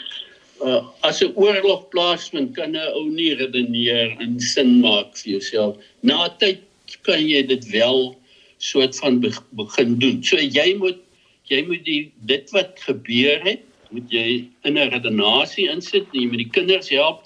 uh, 0.62 0.82
as 1.02 1.22
'n 1.26 1.34
oorlog 1.34 1.90
plaasvind 1.94 2.54
kan 2.58 2.78
'n 2.78 2.94
ou 2.94 3.10
nie 3.10 3.34
redeneer 3.34 4.14
en 4.22 4.40
sin 4.40 4.80
maak 4.82 5.18
vir 5.18 5.32
jouself. 5.36 5.78
Na 6.04 6.30
tyd 6.42 6.62
kan 7.08 7.26
jy 7.26 7.42
dit 7.42 7.66
wel 7.74 8.16
soort 8.62 8.96
van 9.02 9.20
begin 9.58 9.98
doen. 10.00 10.24
So 10.24 10.38
jy 10.38 10.76
moet 10.78 11.02
jy 11.50 11.62
moet 11.66 11.86
die 11.86 12.12
dit 12.26 12.50
wat 12.54 12.80
gebeur 12.82 13.42
het, 13.46 13.62
moet 13.90 14.10
jy 14.10 14.46
in 14.64 14.78
'n 14.78 14.90
redenasie 14.94 15.70
insit. 15.70 16.06
Jy 16.14 16.28
moet 16.30 16.42
die 16.46 16.54
kinders 16.58 16.90
help 16.90 17.26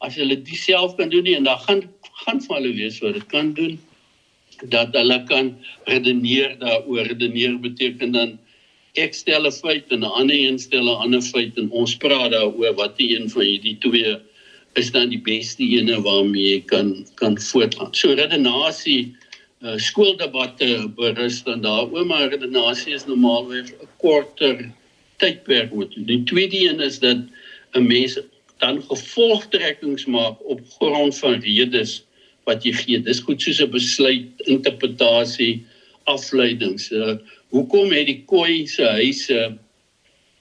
as 0.00 0.16
hulle 0.16 0.36
dit 0.36 0.56
self 0.58 0.96
kan 0.96 1.08
doen 1.08 1.24
nie 1.24 1.36
en 1.36 1.44
dan 1.44 1.58
gaan 1.58 1.82
gaan 2.26 2.40
vir 2.40 2.56
hulle 2.56 2.72
wees 2.74 2.98
wat 3.00 3.14
dit 3.14 3.28
kan 3.28 3.54
doen 3.54 3.78
dat 4.72 4.94
hulle 4.96 5.18
kan 5.28 5.54
redeneer 5.86 6.58
daaroor. 6.58 7.06
Redeneer 7.06 7.60
beteken 7.60 8.12
dan 8.12 8.38
ek 8.96 9.14
stel 9.14 9.46
'n 9.46 9.52
feit 9.52 9.92
en 9.92 10.00
'n 10.00 10.14
ander 10.20 10.36
een 10.36 10.58
stel 10.58 10.88
'n 10.88 11.02
ander 11.04 11.22
feit 11.22 11.56
en 11.56 11.70
ons 11.70 11.96
praat 11.96 12.32
daaroor 12.32 12.74
wat 12.74 12.96
die 12.96 13.16
een 13.16 13.30
van 13.30 13.42
hierdie 13.42 13.78
twee 13.80 14.16
is 14.74 14.90
dan 14.90 15.08
die 15.08 15.20
beste 15.20 15.62
ene 15.62 16.00
waarmee 16.02 16.48
jy 16.54 16.60
kan 16.72 17.06
kan 17.14 17.38
voortgaan. 17.38 17.94
So 17.94 18.12
redenasie 18.12 19.14
uh, 19.62 19.76
skooldebatte 19.76 20.88
berus 20.96 21.42
dan 21.44 21.60
daaroor 21.60 22.06
maar 22.06 22.28
redenasie 22.28 22.94
is 22.94 23.06
normaalweg 23.06 23.72
'n 23.72 23.88
korter 23.98 24.72
tydperk 25.18 25.72
moet. 25.72 25.92
Die 25.96 26.24
tweede 26.24 26.58
een 26.68 26.80
is 26.80 26.98
dat 26.98 27.18
'n 27.74 27.86
mens 27.86 28.18
dan 28.58 28.82
gevolgtrekkings 28.82 30.04
maak 30.06 30.36
op 30.44 30.60
grond 30.78 31.18
van 31.18 31.40
redes 31.40 32.02
wat 32.44 32.64
jy 32.64 32.72
gee. 32.72 33.00
Dis 33.02 33.20
goed 33.20 33.42
soos 33.42 33.60
'n 33.60 33.70
besluit, 33.70 34.28
interpretasie, 34.44 35.64
afleidings. 36.04 36.90
Uh, 36.90 37.16
hoekom 37.54 37.92
het 37.94 38.08
die 38.08 38.22
koei 38.28 38.66
se 38.70 38.86
huise 38.98 39.56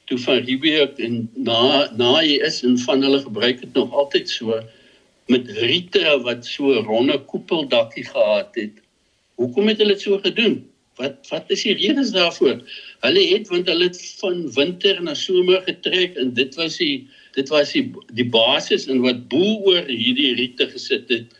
toe 0.09 0.17
van 0.21 0.43
Riebeek 0.45 0.99
en 1.01 1.25
na 1.35 1.89
na 1.97 2.11
hy 2.19 2.37
is 2.45 2.61
en 2.65 2.77
van 2.85 3.03
hulle 3.05 3.21
gebruik 3.23 3.61
dit 3.61 3.77
nog 3.77 3.93
altyd 3.93 4.29
so 4.29 4.59
met 5.33 5.49
riete 5.57 6.05
wat 6.25 6.45
so 6.45 6.81
ronde 6.85 7.17
koepeldakkie 7.31 8.05
gehad 8.05 8.57
het. 8.59 8.81
Hoekom 9.41 9.67
het 9.71 9.81
hulle 9.81 9.95
dit 9.97 10.05
so 10.05 10.19
gedoen? 10.21 10.59
Wat 11.01 11.25
wat 11.31 11.49
is 11.51 11.65
die 11.65 11.73
redes 11.75 12.13
daarvoor? 12.15 12.61
Hulle 13.03 13.23
het 13.31 13.49
want 13.51 13.69
hulle 13.71 13.89
het 13.89 13.97
van 14.21 14.45
winter 14.55 15.01
na 15.03 15.15
somer 15.17 15.63
getrek 15.65 16.15
en 16.21 16.33
dit 16.37 16.55
was 16.61 16.77
die 16.81 17.07
dit 17.35 17.49
was 17.49 17.73
die 17.75 17.89
die 18.13 18.29
basis 18.29 18.87
en 18.87 19.01
wat 19.03 19.25
bo 19.33 19.57
oor 19.71 19.89
hierdie 19.89 20.35
riete 20.37 20.69
gesit 20.71 21.09
het 21.11 21.33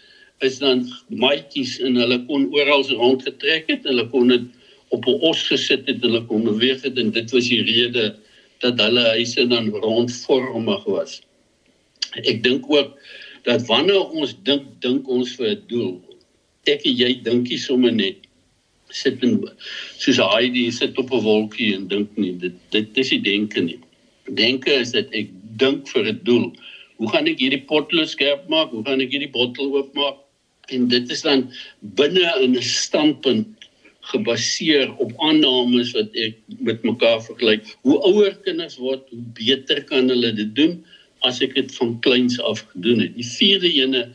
is 0.43 0.57
dan 0.59 0.83
maatjies 1.07 1.77
en 1.79 1.95
hulle 2.01 2.17
kon 2.27 2.49
oral 2.53 2.83
rondgetrek 2.89 3.69
het. 3.71 3.85
Hulle 3.87 4.09
kon 4.11 4.33
dit 4.33 4.49
op 4.95 5.07
'n 5.07 5.19
os 5.29 5.41
gesit 5.51 5.87
het, 5.89 6.01
hulle 6.01 6.21
kon 6.29 6.43
beweeg 6.47 6.81
het 6.87 6.97
en 6.97 7.11
dit 7.11 7.31
was 7.31 7.47
die 7.51 7.63
rede 7.63 8.15
dat 8.63 8.79
hulle 8.79 9.03
huise 9.15 9.47
dan 9.47 9.69
rondvormig 9.69 10.83
was. 10.83 11.21
Ek 12.23 12.43
dink 12.43 12.69
ook 12.71 12.95
dat 13.43 13.65
wanneer 13.67 14.09
ons 14.09 14.35
dink 14.47 14.63
dink 14.85 15.07
ons 15.07 15.35
vir 15.37 15.49
'n 15.55 15.63
doel. 15.67 15.93
Ek 16.65 16.85
en 16.85 16.97
jy 16.97 17.11
dinkie 17.23 17.59
sommer 17.59 17.91
net 17.91 18.25
sit 18.89 19.23
in 19.23 19.41
soos 19.97 20.17
Heidi 20.17 20.71
sit 20.71 20.97
op 20.97 21.11
'n 21.11 21.23
wolkie 21.23 21.73
en 21.75 21.87
dink 21.87 22.17
nie 22.17 22.33
dit 22.37 22.55
dit 22.71 22.97
is 22.97 23.11
nie 23.11 23.21
denke 23.21 23.61
nie. 23.61 23.79
Denke 24.33 24.71
is 24.71 24.91
dat 24.91 25.11
ek 25.13 25.29
dink 25.57 25.87
vir 25.87 26.05
'n 26.13 26.19
doel. 26.23 26.53
Hoe 26.97 27.09
gaan 27.09 27.27
ek 27.27 27.39
hierdie 27.39 27.65
potlood 27.67 28.09
skerp 28.09 28.47
maak? 28.49 28.69
Hoe 28.71 28.83
gaan 28.83 29.01
ek 29.01 29.11
hierdie 29.11 29.31
bottel 29.31 29.75
oopmaak? 29.75 30.17
En 30.69 30.87
dit 30.87 31.11
is 31.11 31.21
dan 31.21 31.51
binne 31.81 32.33
in 32.41 32.55
'n 32.55 32.61
standpunt 32.61 33.64
gebaseer 34.11 34.91
op 35.01 35.13
aannames 35.25 35.93
wat 35.95 36.13
ek 36.21 36.37
met 36.59 36.83
mekaar 36.85 37.21
vergelyk. 37.25 37.65
Hoe 37.87 37.97
ouer 38.09 38.35
kinders 38.45 38.77
word, 38.81 39.07
hoe 39.09 39.23
beter 39.37 39.81
kan 39.89 40.09
hulle 40.11 40.31
dit 40.37 40.51
doen 40.57 40.77
as 41.25 41.41
ek 41.41 41.55
dit 41.57 41.71
van 41.79 41.95
kleins 42.05 42.37
af 42.41 42.61
gedoen 42.73 43.01
het. 43.01 43.15
Die 43.17 43.25
vierde 43.25 43.71
ene 43.71 44.05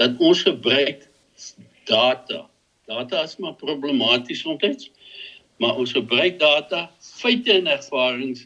dat 0.00 0.18
ons 0.18 0.42
gebruik 0.46 1.06
data. 1.86 2.46
Data 2.90 3.22
is 3.22 3.36
maar 3.42 3.54
problematies 3.58 4.42
soms. 4.42 4.90
Maar 5.62 5.78
ons 5.80 5.92
gebruik 5.96 6.38
data, 6.38 6.90
feite 7.00 7.54
en 7.54 7.68
ervarings 7.70 8.44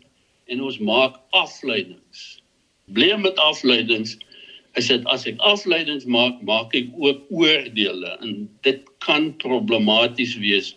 en 0.51 0.63
ons 0.63 0.79
maak 0.79 1.17
afleidings. 1.35 2.43
Probleem 2.87 3.25
met 3.25 3.39
afleidings 3.39 4.17
is 4.79 4.87
dit 4.87 5.07
as 5.11 5.27
ek 5.27 5.41
afleidings 5.43 6.07
maak, 6.07 6.39
maak 6.47 6.75
ek 6.79 6.93
ook 6.95 7.25
oordeele 7.35 8.13
en 8.23 8.45
dit 8.67 8.85
kan 9.03 9.33
problematies 9.43 10.37
wees 10.39 10.75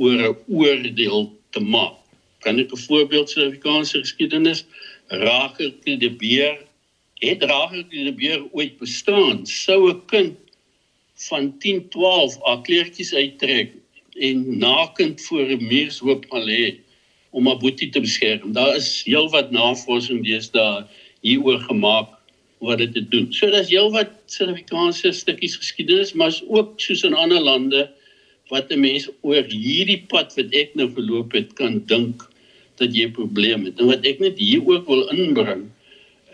oor 0.00 0.20
'n 0.28 0.36
oordeel 0.48 1.22
te 1.52 1.60
maak. 1.60 1.96
Kan 2.44 2.58
ek 2.58 2.72
'n 2.72 2.84
voorbeeld 2.88 3.28
sê 3.30 3.38
Afrikaanse 3.46 3.98
geskiedenis? 4.04 4.64
Rachel 5.08 5.72
die 5.84 6.14
beer 6.22 6.56
het 7.20 7.42
Rachel 7.42 7.84
die 7.90 8.12
beer 8.22 8.40
ooit 8.52 8.78
bestaan? 8.78 9.46
Sou 9.46 9.90
'n 9.90 10.00
kind 10.06 10.36
van 11.28 11.58
10, 11.58 11.88
12 11.88 12.38
haar 12.44 12.62
kleertjies 12.62 13.12
uittrek 13.14 13.70
en 14.28 14.58
nakend 14.58 15.20
voor 15.20 15.46
'n 15.48 15.66
muurshoop 15.70 16.24
gaan 16.30 16.44
lê 16.44 16.80
om 17.30 17.46
haar 17.46 17.58
boetie 17.58 17.90
te 17.90 18.00
beskerm. 18.00 18.52
Daar 18.52 18.76
is 18.76 19.02
heelwat 19.04 19.50
navorsing 19.50 20.24
deesdae 20.24 20.86
hieroor 21.20 21.60
gemaak 21.60 22.08
wat 22.58 22.78
dit 22.78 22.92
te 22.94 23.08
doen. 23.08 23.32
So 23.32 23.50
daar's 23.50 23.68
heelwat 23.68 24.10
Suid-Afrikaanse 24.26 25.12
stukkies 25.12 25.56
geskiedenis, 25.56 26.12
maar 26.12 26.32
ook 26.48 26.80
soos 26.80 27.02
in 27.02 27.14
ander 27.14 27.40
lande 27.40 27.90
wat 28.50 28.70
'n 28.70 28.80
mens 28.80 29.08
oor 29.22 29.44
hierdie 29.46 30.02
pad 30.10 30.34
wat 30.36 30.54
ek 30.54 30.74
nou 30.74 30.88
verloop 30.90 31.32
het 31.32 31.54
kan 31.54 31.82
dink 31.86 32.26
dat 32.80 32.94
jy 32.94 33.06
'n 33.06 33.18
probleem 33.18 33.64
het. 33.64 33.80
En 33.80 33.86
wat 33.86 34.04
ek 34.04 34.20
net 34.20 34.38
hier 34.38 34.62
ook 34.66 34.86
wil 34.86 35.08
inbring 35.08 35.70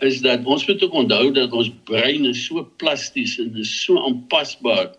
is 0.01 0.21
dat 0.21 0.45
ons 0.45 0.67
moet 0.67 0.83
ook 0.83 0.93
onthou 0.93 1.31
dat 1.33 1.51
ons 1.51 1.71
brein 1.83 2.25
is 2.25 2.45
so 2.45 2.67
plasties 2.77 3.37
en 3.39 3.55
is 3.57 3.83
so 3.83 3.97
aanpasbaar 3.97 4.93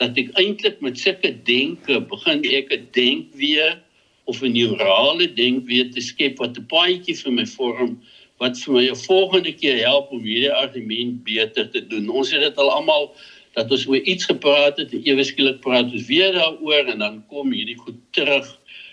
dat 0.00 0.16
ek 0.18 0.32
eintlik 0.40 0.80
met 0.80 0.98
sulke 0.98 1.30
denke 1.44 2.00
begin 2.00 2.44
ek 2.44 2.72
'n 2.72 2.88
denk 2.92 3.34
weer 3.34 3.78
of 4.24 4.42
'n 4.42 4.52
neurale 4.52 5.26
denk 5.34 5.66
weer 5.66 5.90
te 5.90 6.00
skep 6.00 6.38
wat 6.38 6.58
'n 6.58 6.66
paadjie 6.66 7.14
vir 7.14 7.32
my 7.32 7.46
vorm 7.46 8.00
wat 8.40 8.58
vir 8.58 8.72
my 8.74 8.84
'n 8.90 8.96
volgende 8.96 9.52
keer 9.52 9.78
help 9.84 10.10
om 10.10 10.22
hierdie 10.24 10.52
argument 10.52 11.24
beter 11.24 11.70
te 11.70 11.86
doen. 11.86 12.08
Ons 12.08 12.32
het 12.32 12.40
dit 12.40 12.56
al 12.56 12.70
almal 12.70 13.14
dat 13.58 13.70
ons 13.70 13.86
oor 13.90 14.02
iets 14.12 14.28
gepraat 14.30 14.78
het 14.78 14.92
ewe 14.94 15.24
skielik 15.26 15.60
praat 15.64 15.90
ons 15.90 16.06
weer 16.06 16.32
daaroor 16.36 16.92
en 16.92 16.98
dan 17.02 17.22
kom 17.32 17.52
hierdie 17.52 17.78
goed 17.78 17.98
terug. 18.16 18.46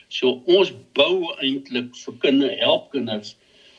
So 0.10 0.40
ons 0.46 0.72
bou 0.98 1.28
eintlik 1.44 1.92
vir 2.06 2.16
kinders 2.24 2.62
help 2.64 2.92
kinders 2.96 3.36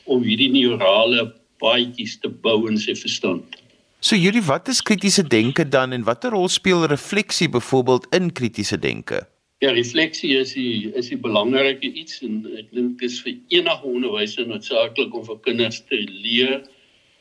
om 0.09 0.23
hierdie 0.25 0.51
neurale 0.53 1.29
paadjies 1.59 2.17
te 2.23 2.29
bou 2.29 2.61
in 2.69 2.79
sy 2.79 2.95
verstand. 2.95 3.57
So 3.99 4.15
Yuri, 4.15 4.39
wat 4.47 4.69
is 4.71 4.79
kritiese 4.81 5.25
denke 5.27 5.65
dan 5.67 5.91
en 5.91 6.05
watter 6.07 6.31
rol 6.31 6.47
speel 6.47 6.85
refleksie 6.87 7.49
byvoorbeeld 7.51 8.07
in 8.15 8.31
kritiese 8.31 8.79
denke? 8.79 9.25
Ja, 9.59 9.73
refleksie 9.75 10.37
is 10.39 10.53
die 10.55 10.87
is 10.95 11.09
die 11.11 11.19
belangrike 11.19 11.89
iets 11.91 12.21
en 12.23 12.45
ek 12.55 12.69
dink 12.71 12.93
dit 13.01 13.09
is 13.09 13.17
vir 13.25 13.35
enige 13.57 13.89
onderwyser 13.91 14.47
noodsaaklik 14.47 15.17
om 15.19 15.25
vir 15.27 15.41
kinders 15.43 15.81
te 15.91 15.99
leer 16.07 16.61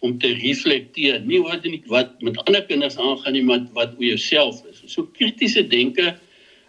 om 0.00 0.14
te 0.22 0.30
reflekteer 0.38 1.20
nie 1.26 1.40
oor 1.42 1.58
dit 1.62 1.86
wat 1.90 2.14
met 2.22 2.38
ander 2.46 2.62
kinders 2.68 2.98
aangaan 2.98 3.34
nie 3.34 3.44
maar 3.46 3.64
wat 3.74 3.96
oor 3.98 4.10
jouself 4.12 4.62
is. 4.70 4.82
So 4.86 5.08
kritiese 5.18 5.64
denke 5.66 6.14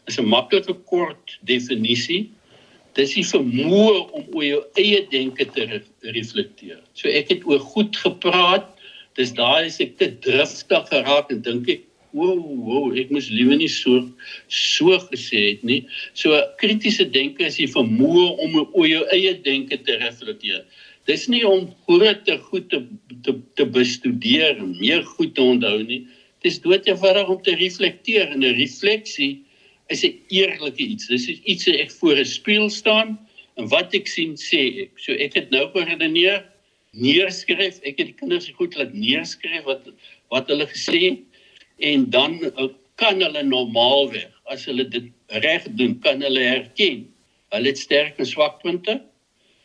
is 0.08 0.18
'n 0.20 0.26
maklike 0.26 0.74
kort 0.90 1.38
definisie. 1.46 2.30
Dis 2.98 3.14
die 3.14 3.24
vermoë 3.24 4.00
om 4.18 4.26
oor 4.34 4.46
jou 4.46 4.64
eie 4.82 5.06
denke 5.12 5.46
te 5.46 5.66
re 5.66 5.82
reflekteer. 6.02 6.82
So 6.94 7.10
ek 7.10 7.30
het 7.30 7.46
oor 7.46 7.60
goed 7.60 7.96
gepraat. 7.96 8.66
Dis 9.16 9.32
daai 9.32 9.66
as 9.66 9.80
ek 9.80 9.98
te 9.98 10.10
driftig 10.26 10.90
geraak 10.90 11.32
en 11.32 11.42
dink 11.42 11.70
ek, 11.70 11.82
"Wow, 12.14 12.42
wow, 12.66 12.98
ek 12.98 13.12
moes 13.12 13.30
liewe 13.30 13.56
nie 13.56 13.68
so 13.68 14.10
so 14.48 14.98
gesê 15.12 15.50
het 15.50 15.64
nie." 15.64 15.86
So 16.14 16.30
kritiese 16.58 17.06
denke 17.06 17.46
is 17.46 17.58
die 17.58 17.68
vermoë 17.68 18.38
om 18.40 18.68
oor 18.74 18.88
jou 18.88 19.06
eie 19.12 19.34
denke 19.34 19.78
te 19.78 19.98
reflekteer 19.98 20.66
dis 21.10 21.28
nie 21.28 21.44
om 21.48 21.68
groter 21.88 22.40
goed 22.52 22.70
te 22.70 22.84
te 23.26 23.36
te 23.58 23.66
bestudeer 23.66 24.58
en 24.58 24.78
meer 24.78 25.04
goed 25.18 25.36
te 25.36 25.42
onthou 25.42 25.78
nie 25.84 26.04
Dit 26.40 26.54
is 26.54 26.62
dood 26.64 26.86
eenvoudig 26.88 27.28
om 27.28 27.42
te 27.44 27.56
reflekteer 27.60 28.30
en 28.32 28.44
'n 28.48 28.56
refleksie 28.56 29.44
is 29.92 30.04
'n 30.06 30.16
eerlike 30.30 30.84
iets. 30.84 31.08
Dis 31.08 31.28
is 31.28 31.42
iets 31.44 31.66
wat 31.66 31.76
ek 31.76 31.92
voor 31.92 32.16
'n 32.18 32.26
spieël 32.26 32.70
staan 32.70 33.20
en 33.58 33.68
wat 33.68 33.94
ek 33.94 34.08
sien 34.08 34.36
sê 34.36 34.62
ek. 34.84 34.92
So 34.96 35.12
ek 35.12 35.34
het 35.34 35.50
nou 35.52 35.68
geredeneer, 35.76 36.46
neerskryf, 36.92 37.80
ek 37.84 37.98
het 37.98 38.08
die 38.08 38.16
kinders 38.16 38.48
goed 38.56 38.76
laat 38.76 38.94
neerskryf 38.94 39.64
wat 39.64 39.92
wat 40.30 40.48
hulle 40.48 40.68
gesê 40.68 41.00
het 41.10 41.20
en 41.80 42.10
dan 42.10 42.40
uh, 42.44 42.70
kan 42.96 43.20
hulle 43.22 43.44
normaalweg 43.44 44.32
as 44.46 44.66
hulle 44.66 44.88
dit 44.90 45.12
reg 45.28 45.64
doen, 45.76 46.00
kan 46.00 46.22
hulle 46.22 46.40
herken. 46.40 47.08
Hulle 47.52 47.68
het 47.68 47.78
sterk 47.78 48.20
en 48.20 48.26
swak 48.26 48.62
punte 48.64 49.02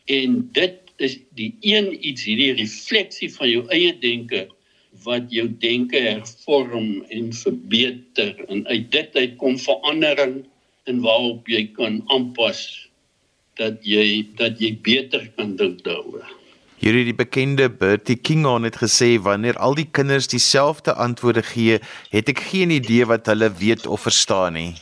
en 0.06 0.50
dit 0.52 0.83
is 1.04 1.18
die 1.38 1.52
een 1.60 1.92
iets 2.00 2.26
hierdie 2.28 2.54
refleksie 2.58 3.30
van 3.34 3.50
jou 3.50 3.64
eie 3.74 3.92
denke 4.00 4.46
wat 5.04 5.30
jou 5.34 5.48
denke 5.60 6.00
hervorm 6.00 7.02
en 7.10 7.32
verbeter 7.34 8.34
en 8.48 8.62
uit 8.70 8.90
dit 8.94 9.16
uit 9.16 9.36
kom 9.40 9.58
verandering 9.58 10.42
in 10.90 11.00
waarop 11.04 11.48
jy 11.50 11.66
kan 11.76 12.00
aanpas 12.14 12.62
dat 13.58 13.82
jy 13.86 14.24
dat 14.38 14.60
jy 14.62 14.74
beter 14.82 15.26
kan 15.36 15.54
dink 15.58 15.84
daaroor. 15.86 16.24
Hierdie 16.82 17.06
die 17.06 17.16
bekende 17.16 17.68
Bertie 17.70 18.16
Kingon 18.18 18.66
het 18.66 18.76
gesê 18.82 19.14
wanneer 19.22 19.56
al 19.62 19.76
die 19.78 19.86
kinders 19.86 20.26
dieselfde 20.28 20.92
antwoorde 21.00 21.44
gee, 21.46 21.78
het 22.12 22.28
ek 22.28 22.42
geen 22.50 22.74
idee 22.74 23.06
wat 23.08 23.30
hulle 23.30 23.48
weet 23.60 23.86
of 23.86 24.04
verstaan 24.04 24.58
nie. 24.58 24.72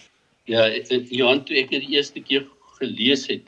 Ja, 0.50 0.66
Johan 0.88 1.44
toe 1.46 1.60
ek 1.60 1.70
dit 1.70 1.84
die 1.84 1.94
eerste 2.00 2.24
keer 2.24 2.48
gelees 2.80 3.28
het, 3.30 3.44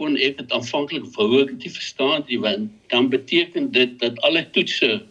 kon 0.00 0.16
ek 0.16 0.38
dit 0.40 0.52
aanvanklik 0.56 1.04
wou 1.12 1.42
ek 1.42 1.52
dit 1.60 1.72
verstaan, 1.76 2.24
want 2.40 2.70
dan 2.88 3.08
beteken 3.12 3.68
dit 3.74 3.98
dat 4.00 4.16
alle 4.24 4.46
toetse 4.56 5.02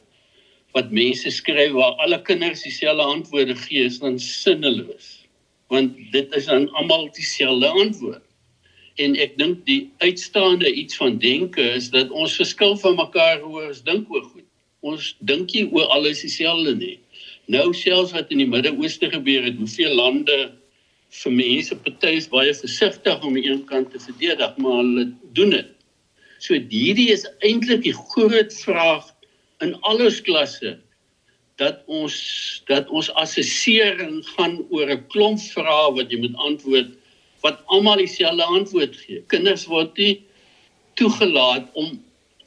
wat 0.74 0.90
mense 0.94 1.30
skryf 1.34 1.74
waar 1.78 1.98
alle 2.06 2.18
kinders 2.26 2.64
dieselfde 2.66 3.06
antwoorde 3.06 3.56
gee 3.68 3.86
is 3.86 4.00
dan 4.02 4.20
sinneloos. 4.20 5.08
Want 5.70 5.94
dit 6.14 6.34
is 6.36 6.50
dan 6.50 6.70
almal 6.82 7.10
dieselfde 7.14 7.70
antwoord. 7.70 8.26
En 9.00 9.16
ek 9.16 9.38
dink 9.40 9.62
die 9.70 9.92
uitstaande 10.04 10.72
iets 10.74 10.98
van 11.00 11.18
denke 11.22 11.64
is 11.78 11.90
dat 11.94 12.10
ons 12.10 12.36
verskil 12.42 12.76
van 12.82 12.98
mekaar 13.00 13.40
hoe 13.46 13.68
ons 13.70 13.84
dink 13.86 14.10
oor 14.12 14.26
goed. 14.26 14.46
Ons 14.82 15.14
dink 15.20 15.54
nie 15.54 15.68
oor 15.70 15.88
alles 15.94 16.24
dieselfde 16.26 16.74
nie. 16.76 16.98
Nou 17.50 17.70
selfs 17.74 18.14
wat 18.18 18.34
in 18.34 18.42
die 18.44 18.50
Midde-Ooste 18.50 19.10
gebeur 19.14 19.46
het 19.46 19.58
hoeveel 19.62 19.96
lande 19.96 20.40
vir 21.10 21.32
mense 21.32 21.76
party 21.86 22.16
is 22.22 22.30
baie 22.30 22.54
versigtig 22.54 23.24
om 23.24 23.38
aan 23.38 23.44
een 23.44 23.66
kant 23.66 23.92
te 23.92 24.00
verdedig 24.00 24.58
maar 24.58 24.82
hulle 24.82 25.08
doen 25.34 25.56
dit 25.58 25.72
so 26.40 26.54
hierdie 26.54 27.10
is 27.16 27.26
eintlik 27.40 27.84
die 27.88 27.96
groot 28.14 28.54
vraag 28.64 29.10
in 29.66 29.76
alles 29.82 30.22
klasse 30.22 30.78
dat 31.60 31.84
ons 31.92 32.16
dat 32.70 32.88
ons 32.96 33.10
assessering 33.20 34.22
gaan 34.36 34.60
oor 34.70 34.88
'n 34.92 35.04
klomp 35.12 35.40
vrae 35.54 35.92
wat 35.98 36.12
jy 36.12 36.20
moet 36.24 36.38
antwoord 36.48 36.96
wat 37.44 37.64
almal 37.66 38.00
dieselfde 38.00 38.44
antwoord 38.44 38.96
gee. 38.96 39.24
Kinders 39.32 39.66
word 39.72 39.98
nie 39.98 40.24
toegelaat 41.00 41.68
om 41.80 42.00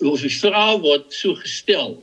die 0.02 0.32
vrae 0.36 0.78
word 0.82 1.12
so 1.12 1.34
gestel 1.40 2.02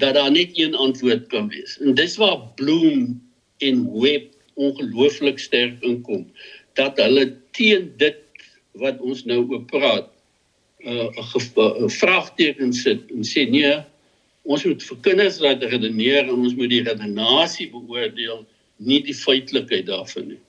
dat 0.00 0.14
daar 0.14 0.30
net 0.30 0.56
een 0.58 0.74
antwoord 0.74 1.28
kan 1.28 1.48
wees. 1.52 1.78
En 1.80 1.94
dis 1.94 2.16
waar 2.16 2.40
Bloom 2.56 3.20
en 3.58 3.84
Webb 4.00 4.34
ongelooflik 4.60 5.38
sterk 5.38 5.82
inkom 5.86 6.26
dat 6.78 6.98
hulle 7.02 7.30
teen 7.56 7.90
dit 8.00 8.18
wat 8.80 9.00
ons 9.00 9.24
nou 9.28 9.42
oor 9.48 9.64
praat 9.70 10.10
'n 10.84 11.10
uh, 11.10 11.84
'n 11.84 11.90
vraagteken 12.00 12.72
sit 12.72 13.10
en 13.10 13.24
sê 13.24 13.48
nee 13.50 13.76
ons 14.44 14.64
moet 14.64 14.82
vir 14.82 15.00
kinders 15.04 15.40
laat 15.40 15.62
redeneer 15.62 16.24
en 16.24 16.38
ons 16.46 16.54
moet 16.56 16.70
die 16.72 16.82
redenasie 16.82 17.68
beoordeel, 17.72 18.44
nie 18.80 19.00
die 19.04 19.16
feitelikheid 19.16 19.86
daarvan 19.90 20.32
nie. 20.34 20.40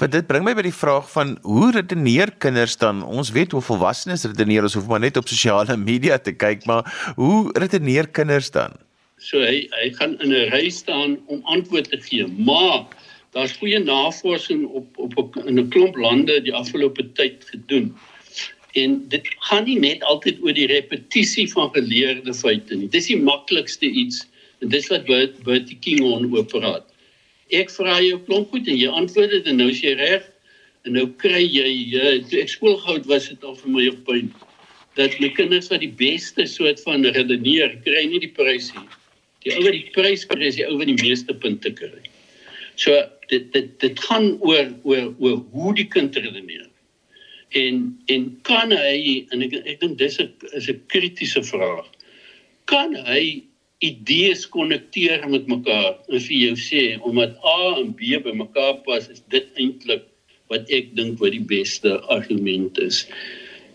Maar 0.00 0.10
dit 0.10 0.26
bring 0.26 0.42
my 0.42 0.52
by 0.58 0.64
die 0.66 0.74
vraag 0.74 1.06
van 1.12 1.36
hoe 1.46 1.70
redeneer 1.76 2.32
kinders 2.42 2.74
dan? 2.80 3.04
Ons 3.06 3.30
weet 3.30 3.52
hoe 3.54 3.62
volwassenes 3.62 4.24
redeneer, 4.26 4.66
ons 4.66 4.74
hoef 4.74 4.88
maar 4.90 5.02
net 5.02 5.16
op 5.20 5.28
sosiale 5.30 5.76
media 5.78 6.18
te 6.18 6.34
kyk, 6.34 6.66
maar 6.66 6.88
hoe 7.16 7.52
redeneer 7.54 8.08
kinders 8.10 8.50
dan? 8.50 8.74
So 9.22 9.38
hy 9.38 9.68
hy 9.78 9.92
gaan 9.94 10.18
in 10.20 10.34
'n 10.34 10.50
ry 10.50 10.68
staan 10.70 11.20
om 11.30 11.40
antwoord 11.46 11.90
te 11.90 12.00
gee, 12.02 12.26
maar 12.26 12.90
daar's 13.32 13.56
goeie 13.60 13.78
navorsing 13.80 14.66
op 14.68 14.98
op 14.98 15.36
in 15.46 15.58
'n 15.58 15.68
klomp 15.68 15.96
lande 15.96 16.40
die 16.40 16.54
afgelope 16.54 17.12
tyd 17.12 17.44
gedoen 17.50 17.94
En 18.72 19.08
dit 19.08 19.28
gaan 19.48 19.66
nie 19.68 19.78
net 19.78 20.04
altyd 20.08 20.38
oor 20.40 20.54
die 20.56 20.68
repetisie 20.70 21.44
van 21.52 21.68
geleerde 21.74 22.32
feite 22.34 22.76
nie. 22.76 22.88
Dis 22.88 23.10
die 23.10 23.18
maklikste 23.20 23.88
iets 23.88 24.22
en 24.64 24.70
dis 24.72 24.86
wat 24.88 25.04
Bert 25.08 25.42
Bertie 25.44 25.76
King 25.84 26.00
on 26.06 26.30
oor 26.32 26.46
praat. 26.48 26.86
Ek 27.52 27.68
vra 27.74 27.98
jou 28.00 28.16
klomp 28.24 28.54
goed 28.54 28.70
en 28.70 28.78
jy 28.80 28.88
antwoord 28.88 29.34
dit 29.34 29.50
en 29.50 29.60
nou 29.60 29.68
is 29.72 29.82
jy 29.84 29.92
reg. 29.98 30.24
En 30.88 30.96
nou 30.96 31.04
kry 31.20 31.42
jy 31.44 31.68
uh, 32.00 32.14
toe 32.30 32.40
ek 32.40 32.54
skoolgoud 32.54 33.04
was 33.10 33.28
dit 33.28 33.44
al 33.44 33.58
vir 33.60 33.76
my 33.76 33.90
op 33.92 34.00
punt 34.08 34.48
dat 34.96 35.14
my 35.22 35.30
kinders 35.32 35.70
wat 35.72 35.80
die 35.80 35.92
beste 35.96 36.44
soort 36.44 36.80
van 36.84 37.06
redeneer 37.16 37.78
kry 37.84 38.02
nie 38.08 38.20
die 38.20 38.32
prys 38.36 38.66
nie. 38.76 38.88
Die 39.44 39.54
ou 39.56 39.62
wat 39.64 39.72
die 39.72 39.92
prys 39.94 40.26
kry 40.28 40.48
is 40.48 40.58
die 40.58 40.66
ou 40.68 40.74
wat 40.80 40.88
die 40.90 40.98
meeste 41.00 41.32
punte 41.32 41.72
kry. 41.76 42.11
So 42.76 42.96
dit 43.28 43.52
dit 43.52 43.80
dit 43.80 44.04
gaan 44.08 44.38
oor 44.40 44.68
oor 44.82 45.14
oor 45.18 45.40
hoe 45.52 45.74
die 45.74 45.88
kind 45.88 46.16
redeneer 46.16 46.68
en 47.52 47.98
en 48.06 48.28
kan 48.48 48.72
hy 48.72 49.26
en 49.32 49.44
ek 49.44 49.56
ek 49.60 49.80
dink 49.80 49.98
dis 50.00 50.18
'n 50.20 50.30
is 50.56 50.68
'n 50.68 50.80
kritiese 50.92 51.42
vraag. 51.44 51.86
Kan 52.66 52.94
hy 52.94 53.44
idees 53.82 54.46
konnekteer 54.46 55.28
met 55.28 55.46
mekaar 55.46 55.98
en 56.08 56.20
vir 56.20 56.38
jou 56.38 56.56
sê 56.56 56.82
omdat 57.02 57.36
A 57.44 57.76
en 57.80 57.92
B 57.92 58.16
by 58.24 58.32
mekaar 58.32 58.82
pas 58.86 59.08
is 59.08 59.22
dit 59.28 59.46
eintlik 59.56 60.04
wat 60.48 60.70
ek 60.70 60.94
dink 60.96 61.18
wat 61.20 61.32
die 61.32 61.46
beste 61.56 62.00
argument 62.08 62.78
is. 62.78 63.06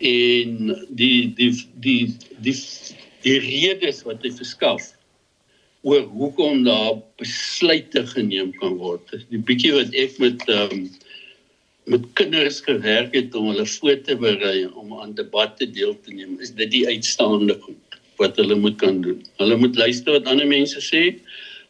En 0.00 0.74
die 0.90 1.34
die 1.36 1.52
die 1.86 2.14
die 2.40 2.58
die 3.22 3.38
redes 3.38 4.02
wat 4.06 4.22
hy 4.22 4.30
verskaf 4.30 4.94
oor 5.86 6.02
hoekom 6.02 6.64
daar 6.66 6.98
besluite 7.20 8.06
geneem 8.06 8.50
kan 8.58 8.76
word. 8.80 9.12
Die 9.30 9.38
bietjie 9.38 9.74
wat 9.76 9.94
ek 9.94 10.18
met 10.22 10.42
ehm 10.48 10.74
um, 10.74 10.88
met 11.88 12.04
kinders 12.20 12.58
gewerk 12.60 13.14
het 13.16 13.32
om 13.34 13.46
hulle 13.48 13.64
voor 13.64 14.00
te 14.04 14.16
berei 14.20 14.66
om 14.76 14.90
aan 15.00 15.14
debatte 15.16 15.64
deel 15.72 15.94
te 16.04 16.12
neem, 16.12 16.34
is 16.40 16.50
dit 16.52 16.68
die 16.70 16.82
uitstaande 16.84 17.56
goed 17.62 17.96
wat 18.20 18.36
hulle 18.36 18.58
moet 18.60 18.76
kan 18.76 19.00
doen. 19.00 19.22
Hulle 19.40 19.56
moet 19.56 19.76
luister 19.76 20.18
wat 20.18 20.28
ander 20.28 20.44
mense 20.50 20.82
sê, 20.84 21.14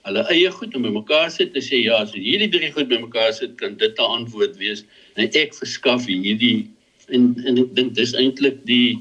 hulle 0.08 0.24
eie 0.32 0.50
goed 0.50 0.74
om 0.74 0.88
mekaar 0.88 1.30
sit 1.30 1.52
te 1.54 1.62
sê 1.62 1.84
ja, 1.84 2.00
as 2.02 2.16
hierdie 2.16 2.50
drie 2.50 2.72
goed 2.74 2.90
bymekaar 2.90 3.30
sit, 3.36 3.54
kan 3.60 3.76
dit 3.78 3.94
'n 3.94 4.10
antwoord 4.18 4.56
wees. 4.58 4.82
En 5.14 5.30
ek 5.30 5.54
verskaf 5.54 6.06
hierdie 6.10 6.66
en 7.14 7.36
en 7.46 7.62
ek 7.62 7.74
dink 7.76 7.94
dis 7.94 8.14
eintlik 8.14 8.58
die 8.66 8.98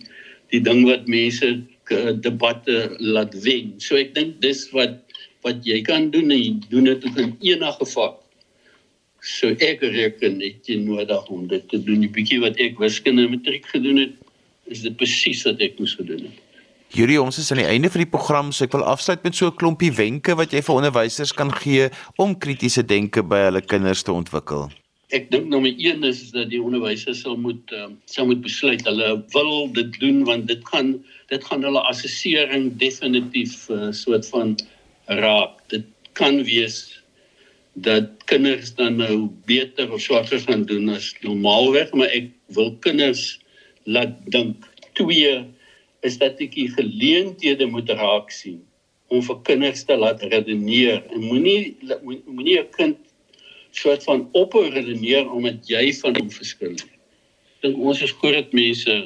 die 0.53 0.61
ding 0.61 0.85
wat 0.85 1.07
mense 1.07 1.57
debatte 2.21 2.95
laat 2.99 3.33
wen. 3.43 3.75
So 3.79 3.95
ek 3.95 4.15
dink 4.15 4.41
dis 4.41 4.67
wat 4.75 5.03
wat 5.45 5.61
jy 5.63 5.81
kan 5.85 6.09
doen 6.11 6.31
en 6.33 6.39
jy 6.39 6.53
doen 6.69 6.89
dit 6.89 7.05
in 7.15 7.35
enige 7.39 7.85
vak 7.93 8.17
So 9.27 9.49
ek 9.51 9.81
reken 9.81 10.37
net 10.39 10.67
jy 10.69 10.77
nodig 10.83 11.29
om 11.33 11.47
dit 11.49 11.63
te 11.69 11.79
doen. 11.81 12.03
Die 12.05 12.11
bietjie 12.13 12.39
wat 12.43 12.59
ek 12.63 12.79
wiskunde 12.81 13.27
matriek 13.31 13.65
gedoen 13.73 13.99
het, 14.05 14.13
is 14.71 14.83
dit 14.85 14.95
presies 14.99 15.43
wat 15.47 15.61
ek 15.63 15.79
moes 15.81 15.95
gedoen 15.97 16.27
het. 16.29 16.43
Hierdie 16.95 17.19
ons 17.19 17.35
is 17.41 17.49
aan 17.51 17.59
die 17.59 17.67
einde 17.67 17.91
van 17.91 18.05
die 18.05 18.09
program, 18.09 18.53
so 18.55 18.63
ek 18.63 18.75
wil 18.77 18.85
afsluit 18.87 19.25
met 19.27 19.35
so 19.35 19.51
'n 19.51 19.59
klompie 19.59 19.91
wenke 19.91 20.37
wat 20.39 20.53
jy 20.55 20.61
vir 20.63 20.75
onderwysers 20.75 21.35
kan 21.35 21.51
gee 21.51 21.89
om 22.15 22.37
kritiese 22.39 22.85
denke 22.85 23.23
by 23.23 23.51
hulle 23.51 23.61
kinders 23.61 24.03
te 24.03 24.13
ontwikkel. 24.13 24.71
Ek 25.15 25.29
dink 25.31 25.47
nommer 25.47 25.71
1 25.71 26.03
is, 26.03 26.25
dat 26.35 26.49
die 26.51 26.59
onderwysers 26.59 27.21
sal 27.23 27.37
moet 27.39 27.71
uh, 27.71 27.85
sal 28.11 28.27
moet 28.27 28.41
besluit 28.43 28.81
hulle 28.83 29.13
wil 29.31 29.69
dit 29.71 29.93
doen 30.01 30.25
want 30.27 30.49
dit 30.51 30.65
gaan 30.67 30.97
dit 31.31 31.45
gaan 31.47 31.63
hulle 31.63 31.83
assessering 31.87 32.73
definitief 32.81 33.69
'n 33.71 33.87
uh, 33.87 33.91
soort 33.95 34.27
van 34.33 34.57
raak. 35.07 35.63
Dit 35.71 35.87
kan 36.19 36.43
wees 36.43 36.99
dat 37.79 38.11
kinders 38.27 38.75
dan 38.75 38.99
nou 38.99 39.31
beter 39.47 39.87
of 39.93 40.03
swakker 40.03 40.43
gaan 40.43 40.67
doen 40.67 40.89
as 40.89 41.13
normaalweg, 41.23 41.93
maar 41.95 42.11
ek 42.11 42.27
wil 42.51 42.75
kinders 42.83 43.39
laat 43.87 44.19
dink. 44.27 44.67
Twee 44.99 45.45
is 46.03 46.19
dat 46.19 46.41
ek 46.43 46.51
die 46.51 46.67
geleenthede 46.75 47.65
moet 47.71 47.89
raak 47.95 48.27
sien 48.27 48.59
om 49.07 49.23
vir 49.23 49.39
kinders 49.47 49.87
te 49.87 49.95
laat 49.95 50.19
redeneer 50.19 50.99
en 51.15 51.29
moenie 51.31 51.77
moenie 52.27 52.59
'n 52.59 52.71
kind 52.75 53.06
soort 53.77 54.03
van 54.07 54.25
ophou 54.31 54.65
redeneer 54.73 55.29
omdat 55.31 55.69
jy 55.69 55.91
van 56.01 56.17
hom 56.17 56.31
verskil. 56.33 56.75
Dink 57.61 57.77
ons 57.77 58.01
is 58.05 58.15
groot 58.21 58.53
mense 58.57 58.97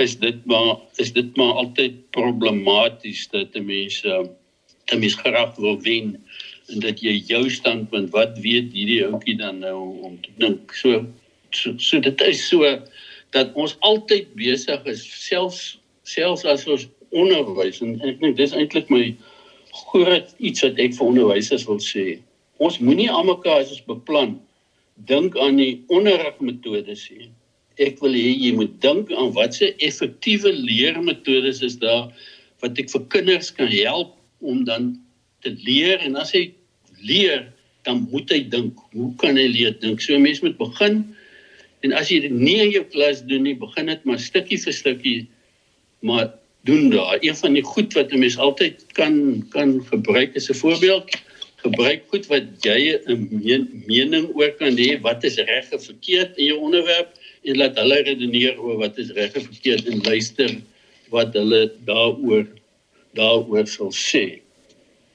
is 0.00 0.14
dit 0.18 0.44
maar 0.48 0.76
is 1.02 1.12
dit 1.12 1.36
maar 1.36 1.62
altyd 1.64 1.98
problematies 2.16 3.26
dat 3.34 3.54
mense 3.54 4.20
'n 4.90 4.98
mens 4.98 5.14
graag 5.14 5.56
wil 5.56 5.80
wen 5.80 6.16
en 6.70 6.80
dat 6.80 7.00
jy 7.00 7.14
jou 7.26 7.50
standpunt 7.50 8.10
wat 8.10 8.38
weet 8.38 8.72
hierdie 8.72 9.04
ouetjie 9.06 9.36
dan 9.36 9.58
nou 9.58 9.78
om 10.06 10.20
te 10.22 10.30
dink 10.38 10.72
so 10.74 11.06
so, 11.50 11.74
so 11.78 12.00
dit 12.00 12.20
is 12.20 12.48
so 12.48 12.78
dat 13.30 13.52
ons 13.54 13.76
altyd 13.80 14.34
besig 14.34 14.84
is 14.84 15.02
selfs 15.26 15.78
selfs 16.02 16.44
as 16.44 16.66
ons 16.66 16.88
onderwys 17.10 17.82
en 17.82 17.98
ek 18.06 18.20
dink 18.22 18.36
dis 18.38 18.54
eintlik 18.54 18.90
my 18.90 19.04
groot 19.90 20.34
iets 20.38 20.62
wat 20.66 20.78
ek 20.82 20.94
vir 20.96 21.06
onderwysers 21.06 21.66
wil 21.66 21.78
sê. 21.82 22.18
Ons 22.60 22.78
moenie 22.84 23.08
almekaar 23.08 23.62
as 23.62 23.72
ons 23.72 23.84
beplan 23.88 24.34
dink 25.08 25.36
aan 25.40 25.56
die 25.56 25.80
onderrigmetodes 25.88 27.06
nie. 27.12 27.30
Ek 27.80 28.02
wil 28.04 28.12
hê 28.12 28.34
jy 28.36 28.50
moet 28.58 28.74
dink 28.84 29.12
aan 29.16 29.32
watse 29.36 29.70
effektiewe 29.80 30.52
leermetodes 30.52 31.62
is 31.64 31.78
daar 31.80 32.10
wat 32.60 32.76
ek 32.82 32.90
vir 32.92 33.06
kinders 33.14 33.48
kan 33.56 33.70
help 33.72 34.12
om 34.44 34.66
dan 34.68 34.92
te 35.40 35.54
leer 35.64 36.04
en 36.04 36.18
as 36.20 36.34
hy 36.36 36.50
leer 37.00 37.46
dan 37.88 38.04
moet 38.12 38.28
hy 38.28 38.42
dink. 38.52 38.76
Hoe 38.92 39.08
kan 39.22 39.40
hy 39.40 39.46
leer 39.48 39.72
dink? 39.80 40.04
So 40.04 40.12
'n 40.14 40.22
mens 40.22 40.42
moet 40.44 40.58
begin 40.60 41.00
en 41.80 41.96
as 41.96 42.12
jy 42.12 42.20
dit 42.28 42.32
nie 42.32 42.60
in 42.60 42.74
jou 42.76 42.84
klas 42.84 43.24
doen 43.24 43.42
nie, 43.48 43.56
begin 43.56 43.88
dit 43.88 44.04
maar 44.04 44.20
stukkie 44.20 44.60
vir 44.60 44.76
stukkie 44.76 45.28
maar 46.04 46.28
doen 46.68 46.90
daar. 46.92 47.16
Een 47.24 47.36
van 47.36 47.56
die 47.56 47.64
goed 47.64 47.96
wat 47.96 48.12
'n 48.12 48.20
mens 48.20 48.36
altyd 48.36 48.84
kan 48.92 49.48
kan 49.48 49.80
gebruik 49.88 50.36
is 50.36 50.50
'n 50.50 50.60
voorbeeld. 50.60 51.08
Gebruik 51.60 52.02
goed 52.12 52.26
wat 52.32 52.44
jy 52.64 52.96
'n 53.06 53.28
mening 53.86 54.28
oor 54.34 54.50
kan 54.58 54.76
hê 54.76 55.00
wat 55.00 55.24
is 55.24 55.36
reg 55.36 55.72
of 55.72 55.84
verkeerd 55.84 56.38
in 56.38 56.44
jou 56.44 56.58
onderwerp 56.58 57.12
en 57.44 57.56
laat 57.56 57.76
hulle 57.76 58.02
redeneer 58.02 58.60
oor 58.60 58.78
wat 58.78 58.98
is 58.98 59.10
reg 59.16 59.36
of 59.36 59.44
verkeerd 59.44 59.86
en 59.86 60.02
luister 60.02 60.50
wat 61.10 61.34
hulle 61.34 61.72
daaroor 61.84 62.46
daaroor 63.14 63.66
sal 63.66 63.92
sê. 63.92 64.40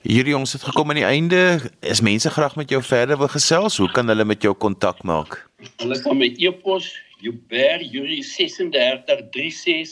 Hierdie 0.05 0.37
ons 0.37 0.53
het 0.53 0.61
gekom 0.61 0.89
aan 0.89 0.95
die 1.01 1.07
einde. 1.07 1.59
Is 1.81 2.01
mense 2.05 2.29
graag 2.29 2.55
met 2.55 2.69
jou 2.69 2.83
verder 2.83 3.17
wil 3.17 3.27
gesels? 3.33 3.77
Hoe 3.81 3.91
kan 3.91 4.07
hulle 4.07 4.25
met 4.25 4.41
jou 4.41 4.53
kontak 4.53 5.03
maak? 5.03 5.49
Hulle 5.81 6.01
kan 6.01 6.17
my 6.17 6.35
e-pos 6.37 6.99
juber.yuri3636 7.25 9.89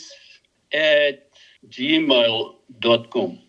gmail.com. 1.70 3.40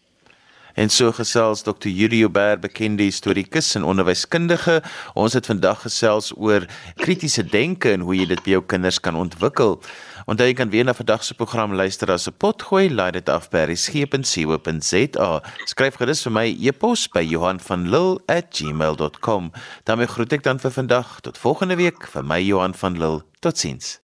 En 0.74 0.90
so 0.90 1.12
gesels 1.12 1.62
Dr. 1.62 1.88
Yuri 1.88 2.18
Joubert, 2.18 2.60
bekende 2.60 3.02
historiese 3.02 3.78
en 3.78 3.84
onderwyskundige. 3.84 4.82
Ons 5.14 5.32
het 5.32 5.46
vandag 5.46 5.80
gesels 5.87 6.32
oor 6.37 6.66
kritiese 6.94 7.44
denke 7.46 7.92
en 7.94 8.00
hoe 8.00 8.16
jy 8.16 8.26
dit 8.26 8.42
by 8.42 8.56
jou 8.56 8.62
kinders 8.66 8.98
kan 9.00 9.14
ontwikkel. 9.18 9.78
Onthou 10.26 10.48
jy 10.48 10.56
kan 10.58 10.70
weer 10.72 10.84
na 10.84 10.94
vandag 10.96 11.24
se 11.24 11.34
program 11.38 11.74
luister 11.74 12.10
as 12.10 12.26
'n 12.28 12.34
potgooi, 12.38 12.90
laai 12.90 13.12
dit 13.12 13.28
af 13.28 13.50
by 13.50 13.64
resgep.co.za. 13.70 15.42
Skryf 15.64 15.94
gerus 15.96 16.22
vir 16.22 16.32
my 16.32 16.56
e-pos 16.60 17.08
by 17.08 17.22
Johan 17.22 17.60
van 17.60 17.88
Lille@gmail.com. 17.90 19.52
daarmee 19.84 20.06
groet 20.06 20.32
ek 20.32 20.42
dan 20.42 20.58
vir 20.58 20.70
vandag 20.70 21.20
tot 21.20 21.38
volgende 21.38 21.76
week 21.76 22.06
vir 22.06 22.24
my 22.24 22.40
Johan 22.40 22.74
van 22.74 22.98
Lille. 22.98 23.22
Totsiens. 23.40 24.04